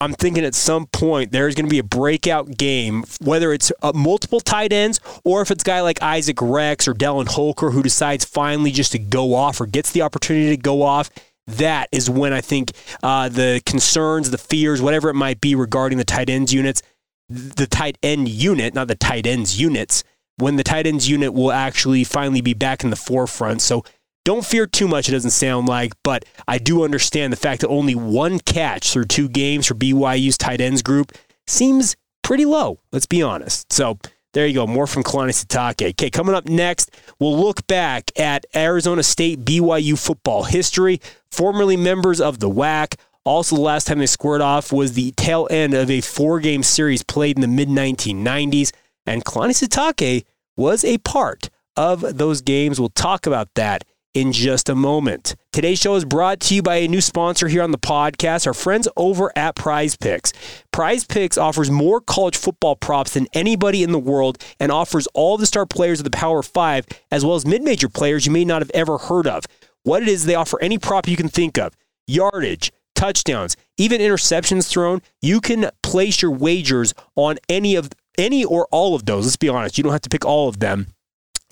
I'm 0.01 0.15
thinking 0.15 0.45
at 0.45 0.57
some 0.57 0.87
point 0.87 1.31
there's 1.31 1.55
going 1.55 1.67
to 1.67 1.71
be 1.71 1.79
a 1.79 1.85
breakout 1.85 2.59
game, 2.59 3.05
whether 3.21 3.53
it's 3.53 3.71
uh, 3.83 3.93
multiple 3.95 4.41
tight 4.41 4.73
ends 4.73 4.99
or 5.23 5.43
if 5.43 5.53
it's 5.53 5.63
a 5.63 5.67
guy 5.67 5.81
like 5.81 6.03
Isaac 6.03 6.43
Rex 6.43 6.89
or 6.89 6.95
Dallin 6.95 7.29
Holker 7.29 7.71
who 7.71 7.85
decides 7.85 8.25
finally 8.25 8.73
just 8.73 8.91
to 8.93 8.99
go 8.99 9.35
off 9.35 9.61
or 9.61 9.67
gets 9.67 9.93
the 9.93 10.03
opportunity 10.03 10.57
to 10.57 10.61
go 10.61 10.83
off. 10.83 11.09
That 11.47 11.89
is 11.93 12.09
when 12.09 12.33
I 12.33 12.41
think 12.41 12.73
uh, 13.03 13.29
the 13.29 13.63
concerns, 13.67 14.31
the 14.31 14.39
fears, 14.39 14.81
whatever 14.81 15.11
it 15.11 15.15
might 15.15 15.41
be 15.41 15.55
regarding 15.55 15.99
the 15.99 16.05
tight 16.05 16.31
ends 16.31 16.53
units, 16.53 16.83
the 17.29 17.67
tight 17.67 17.99
end 18.03 18.29
unit, 18.29 18.75
not 18.75 18.89
the 18.89 18.95
tight 18.95 19.27
ends 19.27 19.61
units, 19.61 20.05
when 20.37 20.57
the 20.57 20.65
tight 20.65 20.87
ends 20.87 21.09
unit 21.09 21.33
will 21.33 21.53
actually 21.53 22.05
finally 22.05 22.41
be 22.41 22.55
back 22.55 22.83
in 22.83 22.91
the 22.91 22.97
forefront. 22.97 23.63
So 23.63 23.85
don't 24.25 24.45
fear 24.45 24.67
too 24.67 24.89
much, 24.89 25.09
it 25.09 25.13
doesn't 25.13 25.31
sound 25.31 25.69
like, 25.69 25.93
but 26.03 26.25
I 26.49 26.59
do 26.59 26.83
understand 26.83 27.33
the 27.33 27.37
fact 27.37 27.61
that 27.61 27.69
only 27.69 27.95
one 27.95 28.39
catch 28.41 28.93
through 28.93 29.05
two 29.05 29.29
games 29.29 29.67
for 29.67 29.75
BYU's 29.75 30.39
tight 30.39 30.63
ends 30.63 30.81
group 30.83 31.13
seems 31.47 31.95
pretty 32.23 32.47
low, 32.47 32.81
let's 32.91 33.07
be 33.07 33.23
honest. 33.23 33.71
So 33.71 33.99
there 34.35 34.47
you 34.49 34.55
go, 34.55 34.67
more 34.67 34.87
from 34.87 35.05
Kalani 35.05 35.31
Sitake. 35.31 35.91
Okay, 35.91 36.11
coming 36.11 36.35
up 36.35 36.47
next, 36.47 36.91
we'll 37.19 37.39
look 37.39 37.67
back 37.69 38.11
at 38.19 38.45
Arizona 38.55 39.03
State 39.03 39.45
BYU 39.45 39.99
football 39.99 40.43
history, 40.43 41.01
formerly 41.31 41.77
members 41.77 42.21
of 42.21 42.41
the 42.41 42.51
WAC. 42.51 42.97
Also, 43.25 43.57
the 43.57 43.63
last 43.63 43.87
time 43.87 44.01
they 44.01 44.07
squared 44.07 44.43
off 44.43 44.73
was 44.73 44.93
the 44.93 45.13
tail 45.13 45.47
end 45.51 45.73
of 45.73 45.89
a 45.89 46.01
four 46.01 46.41
game 46.41 46.63
series 46.63 47.03
played 47.03 47.37
in 47.39 47.43
the 47.43 47.49
mid 47.49 47.69
1990s, 47.69 48.73
and 49.07 49.25
Kalani 49.25 49.53
Sitake 49.53 50.25
was 50.57 50.85
a 50.85 50.99
part 50.99 51.49
of 51.77 52.19
those 52.19 52.41
games. 52.41 52.81
We'll 52.81 52.89
talk 52.91 53.27
about 53.27 53.55
that 53.55 53.85
in 54.15 54.33
just 54.33 54.69
a 54.69 54.75
moment. 54.75 55.35
Today's 55.53 55.81
show 55.81 55.97
is 55.97 56.05
brought 56.05 56.41
to 56.41 56.55
you 56.55 56.63
by 56.63 56.77
a 56.77 56.89
new 56.89 57.01
sponsor 57.01 57.49
here 57.49 57.63
on 57.63 57.73
the 57.73 57.79
podcast, 57.79 58.47
our 58.47 58.55
friends 58.55 58.89
over 58.97 59.33
at 59.37 59.57
Prize 59.57 59.97
Picks. 59.97 60.33
Prize 60.73 61.05
Picks 61.05 61.37
offers 61.37 61.71
more 61.71 62.01
college 62.01 62.37
football 62.37 62.77
props 62.77 63.15
than 63.15 63.27
anybody 63.35 63.83
in 63.83 63.93
the 63.93 63.99
world 63.99 64.43
and 64.59 64.73
offers 64.73 65.09
all 65.15 65.37
the 65.37 65.47
star 65.47 65.67
players 65.67 66.01
of 66.01 66.05
the 66.05 66.11
Power 66.11 66.43
Five, 66.43 66.87
as 67.11 67.25
well 67.25 67.35
as 67.35 67.45
mid 67.45 67.63
major 67.63 67.89
players 67.89 68.25
you 68.25 68.33
may 68.33 68.45
not 68.45 68.63
have 68.63 68.71
ever 68.73 68.99
heard 68.99 69.27
of. 69.27 69.45
What 69.83 70.03
it 70.03 70.09
is, 70.09 70.25
they 70.25 70.35
offer 70.35 70.61
any 70.63 70.79
prop 70.79 71.07
you 71.09 71.17
can 71.17 71.29
think 71.29 71.59
of 71.59 71.75
yardage, 72.07 72.73
touchdowns, 72.95 73.57
even 73.77 74.01
interceptions 74.01 74.69
thrown. 74.69 75.03
You 75.21 75.41
can 75.41 75.71
place 75.83 76.23
your 76.23 76.31
wagers 76.31 76.95
on 77.17 77.39
any 77.49 77.75
of 77.75 77.91
any 78.17 78.45
or 78.45 78.69
all 78.71 78.95
of 78.95 79.07
those. 79.07 79.25
Let's 79.25 79.37
be 79.37 79.49
honest, 79.49 79.77
you 79.77 79.85
don't 79.85 79.93
have 79.93 80.03
to 80.03 80.09
pick 80.09 80.25
all 80.25 80.49
of 80.49 80.61
them. 80.61 80.94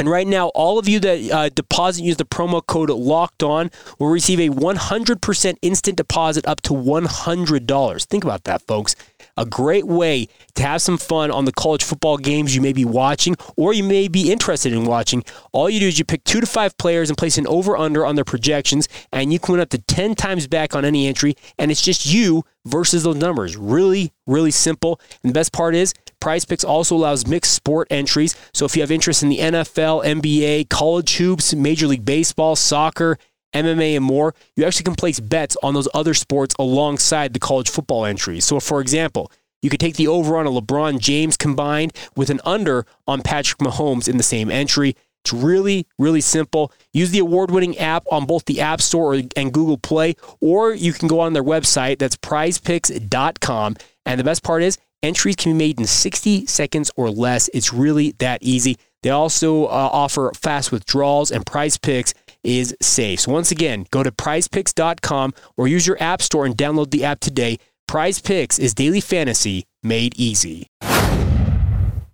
And 0.03 0.11
right 0.11 0.27
now, 0.27 0.49
all 0.49 0.81
of 0.81 0.89
you 0.89 0.99
that 0.99 1.31
uh, 1.31 1.49
deposit 1.51 2.03
use 2.03 2.17
the 2.17 2.25
promo 2.25 2.61
code 2.67 2.91
Locked 2.91 3.45
On 3.45 3.71
will 4.01 4.09
receive 4.09 4.41
a 4.41 4.49
100% 4.49 5.57
instant 5.63 5.97
deposit 5.97 6.45
up 6.45 6.61
to 6.63 6.73
$100. 6.73 8.05
Think 8.07 8.25
about 8.25 8.43
that, 8.43 8.63
folks. 8.63 8.97
A 9.37 9.47
great 9.47 9.87
way 9.87 10.29
to 10.55 10.63
have 10.63 10.83
some 10.83 10.99
fun 10.99 11.31
on 11.31 11.47
the 11.47 11.53
college 11.53 11.83
football 11.83 12.19
games 12.19 12.55
you 12.55 12.61
may 12.61 12.73
be 12.73 12.85
watching 12.85 13.35
or 13.57 13.73
you 13.73 13.83
may 13.83 14.09
be 14.09 14.31
interested 14.31 14.73
in 14.73 14.85
watching. 14.85 15.25
All 15.53 15.71
you 15.71 15.81
do 15.81 15.89
is 15.89 15.99
you 15.99 16.05
pick 16.05 16.25
two 16.25 16.41
to 16.41 16.47
five 16.47 16.77
players 16.77 17.09
and 17.09 17.17
place 17.17 17.39
an 17.39 17.47
over 17.47 17.77
under 17.77 18.05
on 18.05 18.15
their 18.15 18.25
projections, 18.25 18.89
and 19.13 19.33
you 19.33 19.39
can 19.39 19.53
win 19.53 19.61
up 19.61 19.71
to 19.71 19.79
10 19.79 20.15
times 20.15 20.47
back 20.47 20.75
on 20.75 20.85
any 20.85 21.07
entry. 21.07 21.35
And 21.59 21.71
it's 21.71 21.83
just 21.83 22.07
you 22.07 22.45
versus 22.67 23.03
those 23.03 23.17
numbers. 23.17 23.57
Really, 23.57 24.13
really 24.27 24.51
simple. 24.51 25.01
And 25.23 25.31
the 25.31 25.35
best 25.35 25.53
part 25.53 25.75
is, 25.75 25.95
Prize 26.21 26.45
Picks 26.45 26.63
also 26.63 26.95
allows 26.95 27.27
mixed 27.27 27.53
sport 27.53 27.89
entries. 27.91 28.37
So 28.55 28.65
if 28.65 28.77
you 28.77 28.83
have 28.83 28.93
interest 28.93 29.23
in 29.23 29.29
the 29.29 29.39
NFL, 29.39 30.05
NBA, 30.05 30.69
college 30.69 31.17
hoops, 31.17 31.55
Major 31.55 31.87
League 31.87 32.05
Baseball, 32.05 32.55
soccer, 32.55 33.19
MMA, 33.55 33.97
and 33.97 34.05
more, 34.05 34.35
you 34.57 34.65
actually 34.65 34.85
can 34.85 34.95
place 34.95 35.21
bets 35.21 35.57
on 35.63 35.75
those 35.75 35.89
other 35.95 36.15
sports 36.15 36.55
alongside 36.59 37.33
the 37.33 37.39
college 37.39 37.71
football 37.71 38.05
entries. 38.05 38.45
So, 38.45 38.61
for 38.61 38.81
example, 38.81 39.31
you 39.63 39.71
could 39.71 39.81
take 39.81 39.97
the 39.97 40.09
over 40.09 40.37
on 40.37 40.47
a 40.47 40.51
LeBron 40.51 40.99
James 40.99 41.37
combined 41.37 41.93
with 42.17 42.31
an 42.31 42.41
under 42.45 42.87
on 43.07 43.23
Patrick 43.23 43.59
Mahomes 43.59 44.09
in 44.09 44.17
the 44.17 44.23
same 44.23 44.51
entry. 44.51 44.97
It's 45.25 45.33
really, 45.33 45.87
really 45.99 46.21
simple. 46.21 46.73
Use 46.93 47.11
the 47.11 47.21
award 47.21 47.53
winning 47.53 47.79
app 47.79 48.05
on 48.11 48.27
both 48.27 48.45
the 48.47 48.61
App 48.61 48.81
Store 48.81 49.15
and 49.15 49.53
Google 49.53 49.79
Play, 49.79 50.17
or 50.41 50.73
you 50.73 50.93
can 50.93 51.07
go 51.07 51.21
on 51.21 51.33
their 51.33 51.45
website. 51.45 51.99
That's 51.99 52.17
prizepicks.com. 52.17 53.77
And 54.05 54.19
the 54.19 54.25
best 54.25 54.43
part 54.43 54.65
is, 54.65 54.79
Entries 55.03 55.35
can 55.35 55.53
be 55.53 55.59
made 55.59 55.81
in 55.81 55.87
60 55.87 56.47
seconds 56.47 56.91
or 56.95 57.11
less. 57.11 57.51
It's 57.53 57.73
really 57.73 58.13
that 58.19 58.41
easy. 58.41 58.79
They 59.03 59.11
also 59.11 59.65
uh, 59.65 59.91
offer 59.93 60.31
fast 60.41 60.71
withdrawals, 60.71 61.33
and 61.33 61.45
Prize 61.45 61.77
Picks 61.77 62.15
is 62.45 62.77
safe. 62.81 63.21
So, 63.21 63.33
once 63.33 63.51
again, 63.51 63.87
go 63.91 64.03
to 64.03 64.11
prizepicks.com 64.11 65.35
or 65.57 65.69
use 65.69 65.87
your 65.87 66.03
app 66.03 66.23
store 66.23 66.47
and 66.47 66.57
download 66.57 66.91
the 66.91 67.05
app 67.05 67.21
today. 67.21 67.59
Prize 67.87 68.21
Picks 68.21 68.59
is 68.59 68.75
daily 68.75 69.01
fantasy 69.01 69.65
made 69.83 70.15
easy. 70.19 70.69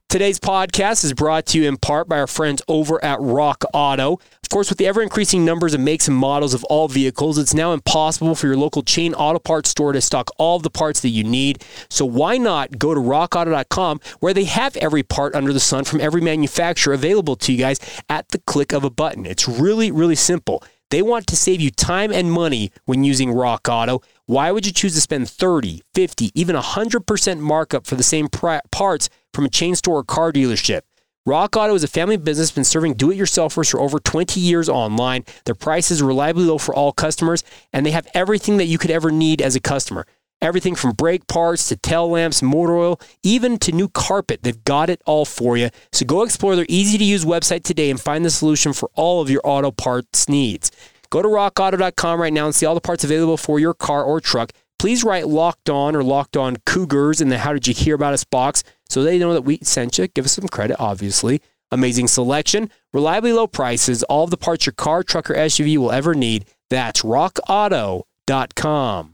Today's 0.09 0.41
podcast 0.41 1.05
is 1.05 1.13
brought 1.13 1.45
to 1.49 1.59
you 1.59 1.69
in 1.69 1.77
part 1.77 2.09
by 2.09 2.19
our 2.19 2.27
friends 2.27 2.63
over 2.67 3.05
at 3.05 3.21
Rock 3.21 3.63
Auto. 3.75 4.15
Of 4.15 4.49
course, 4.49 4.71
with 4.71 4.79
the 4.79 4.87
ever 4.87 5.03
increasing 5.03 5.45
numbers 5.45 5.75
of 5.75 5.81
makes 5.83 6.09
and 6.09 6.17
models 6.17 6.55
of 6.55 6.65
all 6.65 6.89
vehicles, 6.89 7.37
it's 7.37 7.53
now 7.53 7.75
impossible 7.75 8.35
for 8.35 8.47
your 8.47 8.57
local 8.57 8.83
chain 8.83 9.13
auto 9.13 9.39
parts 9.39 9.69
store 9.69 9.93
to 9.93 10.01
stock 10.01 10.31
all 10.39 10.57
of 10.57 10.63
the 10.63 10.71
parts 10.71 11.01
that 11.01 11.11
you 11.11 11.25
need. 11.25 11.63
So 11.91 12.07
why 12.07 12.39
not 12.39 12.79
go 12.79 12.95
to 12.95 13.01
rockauto.com 13.01 14.01
where 14.21 14.33
they 14.33 14.45
have 14.45 14.79
every 14.79 15.03
part 15.03 15.35
under 15.35 15.53
the 15.53 15.61
sun 15.61 15.85
from 15.85 16.01
every 16.01 16.23
manufacturer 16.23 16.95
available 16.95 17.37
to 17.37 17.53
you 17.53 17.59
guys 17.59 17.79
at 18.09 18.31
the 18.31 18.39
click 18.39 18.73
of 18.73 18.85
a 18.85 18.91
button. 18.91 19.27
It's 19.27 19.47
really, 19.47 19.91
really 19.91 20.17
simple. 20.17 20.65
They 20.91 21.03
want 21.03 21.27
to 21.27 21.37
save 21.37 21.61
you 21.61 21.71
time 21.71 22.11
and 22.11 22.33
money 22.33 22.73
when 22.87 23.05
using 23.05 23.31
Rock 23.31 23.69
Auto. 23.69 24.01
Why 24.25 24.51
would 24.51 24.65
you 24.65 24.73
choose 24.73 24.95
to 24.95 25.03
spend 25.03 25.29
30, 25.29 25.83
50, 25.95 26.31
even 26.35 26.57
100% 26.57 27.41
markup 27.41 27.87
for 27.87 27.95
the 27.95 28.03
same 28.03 28.29
parts 28.29 29.11
from 29.35 29.45
a 29.45 29.51
chain 29.51 29.75
store 29.75 29.99
or 29.99 30.05
car 30.05 30.33
dealership? 30.33 30.83
Rock 31.27 31.57
Auto 31.57 31.75
is 31.75 31.85
a 31.85 31.89
family 31.89 32.17
business 32.17 32.51
been 32.51 32.65
serving 32.65 32.95
do-it-yourselfers 32.95 33.71
for 33.71 33.81
over 33.81 33.99
20 33.99 34.41
years 34.41 34.71
online. 34.71 35.27
Their 35.45 35.55
price 35.55 35.91
is 35.91 36.03
reliably 36.03 36.45
low 36.45 36.57
for 36.57 36.75
all 36.75 36.93
customers, 36.93 37.45
and 37.71 37.85
they 37.85 37.91
have 37.91 38.09
everything 38.15 38.57
that 38.57 38.65
you 38.65 38.79
could 38.79 38.91
ever 38.91 39.11
need 39.11 39.43
as 39.43 39.55
a 39.55 39.61
customer. 39.61 40.07
Everything 40.41 40.77
from 40.77 40.93
brake 40.93 41.27
parts 41.27 41.69
to 41.69 41.77
tail 41.77 42.11
lamps, 42.11 42.43
motor 42.43 42.77
oil, 42.77 43.01
even 43.23 43.59
to 43.59 43.73
new 43.73 43.89
carpet. 43.89 44.43
They've 44.43 44.65
got 44.65 44.89
it 44.89 45.03
all 45.05 45.25
for 45.25 45.57
you. 45.57 45.71
So 45.93 46.07
go 46.07 46.23
explore 46.23 46.55
their 46.55 46.67
easy 46.69 46.97
to 46.97 47.05
use 47.05 47.25
website 47.25 47.65
today 47.65 47.91
and 47.91 48.01
find 48.01 48.25
the 48.25 48.31
solution 48.31 48.73
for 48.73 48.89
all 48.95 49.21
of 49.21 49.31
your 49.31 49.41
auto 49.43 49.73
parts 49.73 50.29
needs. 50.29 50.71
Go 51.11 51.23
to 51.23 51.29
rockauto.com 51.29 52.21
right 52.21 52.33
now 52.33 52.47
and 52.47 52.55
see 52.55 52.67
all 52.67 52.77
the 52.77 52.81
parts 52.81 53.03
available 53.03 53.37
for 53.37 53.59
your 53.59 53.75
car 53.75 54.05
or 54.05 54.21
truck. 54.21 54.53
Please 54.79 55.03
write 55.03 55.27
locked 55.27 55.69
on 55.69 55.97
or 55.97 56.05
locked 56.05 56.37
on 56.37 56.59
cougars 56.65 57.21
in 57.21 57.31
the 57.31 57.39
how 57.39 57.53
did 57.53 57.67
you 57.67 57.75
hear 57.75 57.97
about 57.97 58.15
us 58.15 58.23
box 58.23 58.63
so 58.89 59.03
they 59.03 59.19
know 59.19 59.33
that 59.33 59.43
we 59.43 59.59
sent 59.63 59.99
you. 59.99 60.07
Give 60.07 60.25
us 60.25 60.33
some 60.33 60.47
credit, 60.47 60.77
obviously. 60.79 61.43
Amazing 61.71 62.09
selection, 62.09 62.71
reliably 62.93 63.33
low 63.33 63.47
prices, 63.49 64.03
all 64.05 64.25
of 64.25 64.31
the 64.31 64.37
parts 64.37 64.67
your 64.67 64.73
car, 64.73 65.03
truck, 65.03 65.31
or 65.31 65.35
SUV 65.35 65.77
will 65.77 65.93
ever 65.93 66.15
need. 66.15 66.47
That's 66.71 67.03
rockauto.com. 67.03 69.13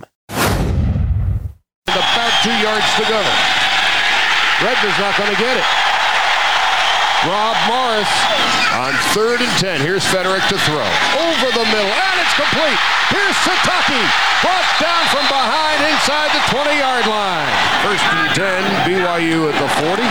About 1.94 2.34
two 2.42 2.50
yards 2.58 2.90
to 2.98 3.06
go. 3.06 3.22
Redmond's 4.66 4.98
not 4.98 5.14
going 5.14 5.30
to 5.30 5.38
get 5.38 5.54
it. 5.54 5.68
Rob 7.22 7.54
Morris 7.70 8.10
on 8.74 8.90
third 9.14 9.38
and 9.38 9.54
ten. 9.62 9.78
Here's 9.78 10.02
Feterik 10.02 10.42
to 10.50 10.58
throw. 10.66 10.82
Over 11.22 11.48
the 11.54 11.62
middle, 11.70 11.94
and 11.94 12.16
it's 12.18 12.34
complete. 12.34 12.80
Here's 13.14 13.38
Sitake. 13.46 14.02
Brought 14.42 14.70
down 14.82 15.06
from 15.14 15.22
behind 15.30 15.86
inside 15.86 16.34
the 16.34 16.42
20-yard 16.50 17.06
line. 17.06 17.54
First 17.86 18.02
and 18.10 18.26
10, 18.34 18.90
BYU 18.90 19.46
at 19.46 19.56
the 19.62 19.70
40. 19.78 20.02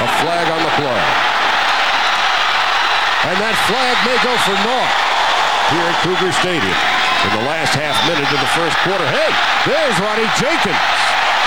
A 0.00 0.08
flag 0.24 0.48
on 0.48 0.60
the 0.64 0.74
play. 0.80 1.02
And 3.28 3.36
that 3.36 3.56
flag 3.68 3.96
may 4.08 4.16
go 4.24 4.32
for 4.48 4.56
naught 4.64 4.92
here 5.76 5.84
at 5.84 5.96
Cougar 6.02 6.32
Stadium 6.40 6.99
in 7.20 7.30
the 7.36 7.44
last 7.44 7.76
half 7.76 7.92
minute 8.08 8.24
of 8.24 8.40
the 8.40 8.52
first 8.56 8.76
quarter. 8.80 9.04
Hey, 9.04 9.28
there's 9.68 9.96
Ronnie 10.00 10.30
Jenkins. 10.40 10.80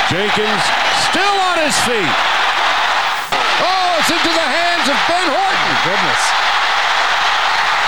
Jenkins 0.05 0.63
still 1.09 1.37
on 1.49 1.57
his 1.65 1.73
feet. 1.81 2.17
Oh, 3.57 3.97
it's 3.97 4.11
into 4.13 4.33
the 4.37 4.47
hands 4.53 4.85
of 4.85 4.97
Ben 5.09 5.27
Horton. 5.33 5.73
Goodness. 5.81 6.23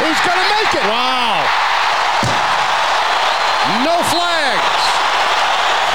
He's 0.01 0.21
going 0.25 0.41
to 0.41 0.49
make 0.49 0.71
it. 0.81 0.85
Wow. 0.89 1.45
No 3.85 4.01
flags. 4.09 4.81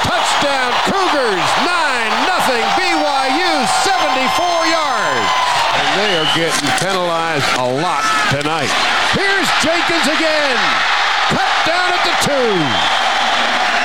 Touchdown 0.07 0.71
Cougars 0.87 1.47
9 1.67 2.01
nothing. 2.23 2.63
BYU 2.79 3.51
74 3.83 4.63
yards. 4.71 5.27
And 5.75 5.87
they 5.99 6.11
are 6.15 6.29
getting 6.39 6.67
penalized 6.79 7.47
a 7.59 7.67
lot 7.67 8.07
tonight. 8.31 8.71
Here's 9.11 9.49
Jenkins 9.59 10.07
again. 10.07 11.00
Cut 11.31 11.51
down 11.65 11.89
at 11.95 12.03
the 12.03 12.15
two. 12.27 12.51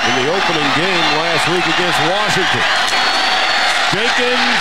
In 0.06 0.12
the 0.22 0.28
opening 0.30 0.70
game 0.74 1.06
last 1.22 1.46
week 1.48 1.66
against 1.66 1.98
Washington. 2.10 2.66
Jenkins, 3.94 4.58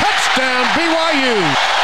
touchdown 0.00 0.64
BYU. 0.72 1.74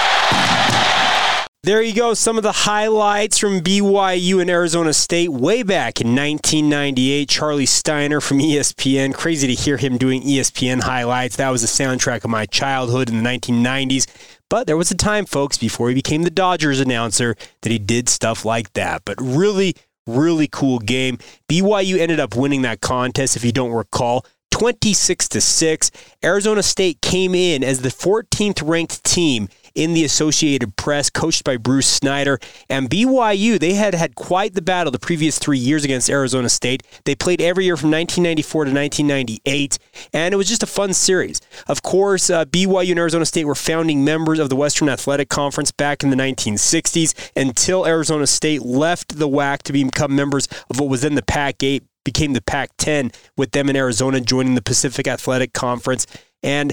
There 1.63 1.83
you 1.83 1.93
go. 1.93 2.15
Some 2.15 2.39
of 2.39 2.43
the 2.43 2.53
highlights 2.53 3.37
from 3.37 3.61
BYU 3.61 4.41
and 4.41 4.49
Arizona 4.49 4.95
State 4.95 5.29
way 5.29 5.63
back 5.63 6.01
in 6.01 6.17
1998. 6.17 7.29
Charlie 7.29 7.67
Steiner 7.67 8.23
from 8.23 8.39
ESPN. 8.39 9.13
Crazy 9.13 9.47
to 9.47 9.53
hear 9.53 9.77
him 9.77 9.99
doing 9.99 10.23
ESPN 10.23 10.81
highlights. 10.81 11.37
That 11.37 11.51
was 11.51 11.61
the 11.61 11.69
soundtrack 11.69 12.25
of 12.25 12.31
my 12.31 12.47
childhood 12.47 13.11
in 13.11 13.23
the 13.23 13.29
1990s. 13.29 14.07
But 14.49 14.67
there 14.67 14.77
was 14.79 14.91
a 14.91 14.97
time, 14.97 15.27
folks, 15.27 15.59
before 15.59 15.91
he 15.91 15.95
became 15.95 16.23
the 16.23 16.31
Dodgers 16.31 16.81
announcer 16.81 17.37
that 17.61 17.71
he 17.71 17.79
did 17.79 18.09
stuff 18.09 18.47
like 18.47 18.73
that. 18.73 19.03
But 19.05 19.21
really, 19.21 19.77
really 20.19 20.49
cool 20.49 20.79
game. 20.79 21.19
BYU 21.49 21.99
ended 21.99 22.21
up 22.21 22.37
winning 22.37 22.63
that 22.63 22.81
contest, 22.81 23.37
if 23.37 23.45
you 23.45 23.53
don't 23.53 23.73
recall. 23.73 24.25
26 24.51 25.29
to 25.29 25.41
6. 25.41 25.91
Arizona 26.25 26.63
State 26.63 27.01
came 27.01 27.35
in 27.35 27.63
as 27.63 27.83
the 27.83 27.89
14th 27.89 28.67
ranked 28.67 29.03
team 29.05 29.49
in 29.75 29.95
the 29.95 30.05
Associated 30.05 30.77
Press, 30.77 31.11
coached 31.11 31.45
by 31.45 31.57
Bruce 31.57 31.87
Snyder. 31.87 32.39
And 32.69 32.89
BYU, 32.89 33.59
they 33.59 33.75
had 33.75 33.95
had 33.95 34.15
quite 34.15 34.55
the 34.55 34.63
battle 34.63 34.91
the 34.91 34.99
previous 34.99 35.39
three 35.39 35.59
years 35.59 35.85
against 35.85 36.11
Arizona 36.11 36.49
State. 36.49 36.83
They 37.05 37.15
played 37.15 37.41
every 37.41 37.65
year 37.65 37.77
from 37.77 37.91
1994 37.91 38.65
to 38.67 38.71
1998, 38.73 39.79
and 40.13 40.35
it 40.35 40.37
was 40.37 40.49
just 40.49 40.63
a 40.63 40.67
fun 40.67 40.93
series. 40.93 41.41
Of 41.69 41.83
course, 41.83 42.31
uh, 42.31 42.45
BYU 42.45 42.91
and 42.91 42.99
Arizona 42.99 43.27
State 43.27 43.45
were 43.45 43.55
founding 43.55 44.05
members 44.05 44.39
of 44.39 44.49
the 44.49 44.57
Western 44.57 44.89
Athletic 44.89 45.29
Conference 45.29 45.73
back 45.73 46.03
in 46.03 46.11
the 46.11 46.17
1960s 46.17 47.31
until 47.37 47.87
Arizona 47.87 48.27
State 48.27 48.63
left 48.63 49.19
the 49.19 49.29
WAC 49.29 49.63
to 49.63 49.73
become 49.73 50.15
members 50.15 50.49
of 50.69 50.81
what 50.81 50.89
was 50.89 51.03
then 51.03 51.15
the 51.15 51.23
Pac 51.23 51.63
8 51.63 51.85
became 52.05 52.33
the 52.33 52.43
Pac 52.43 52.71
10 52.79 53.13
with 53.37 53.53
them 53.53 53.69
in 53.69 53.77
Arizona 53.77 54.21
joining 54.21 54.55
the 54.55 54.63
Pacific 54.63 55.07
Athletic 55.07 55.53
Conference. 55.53 56.07
And 56.43 56.73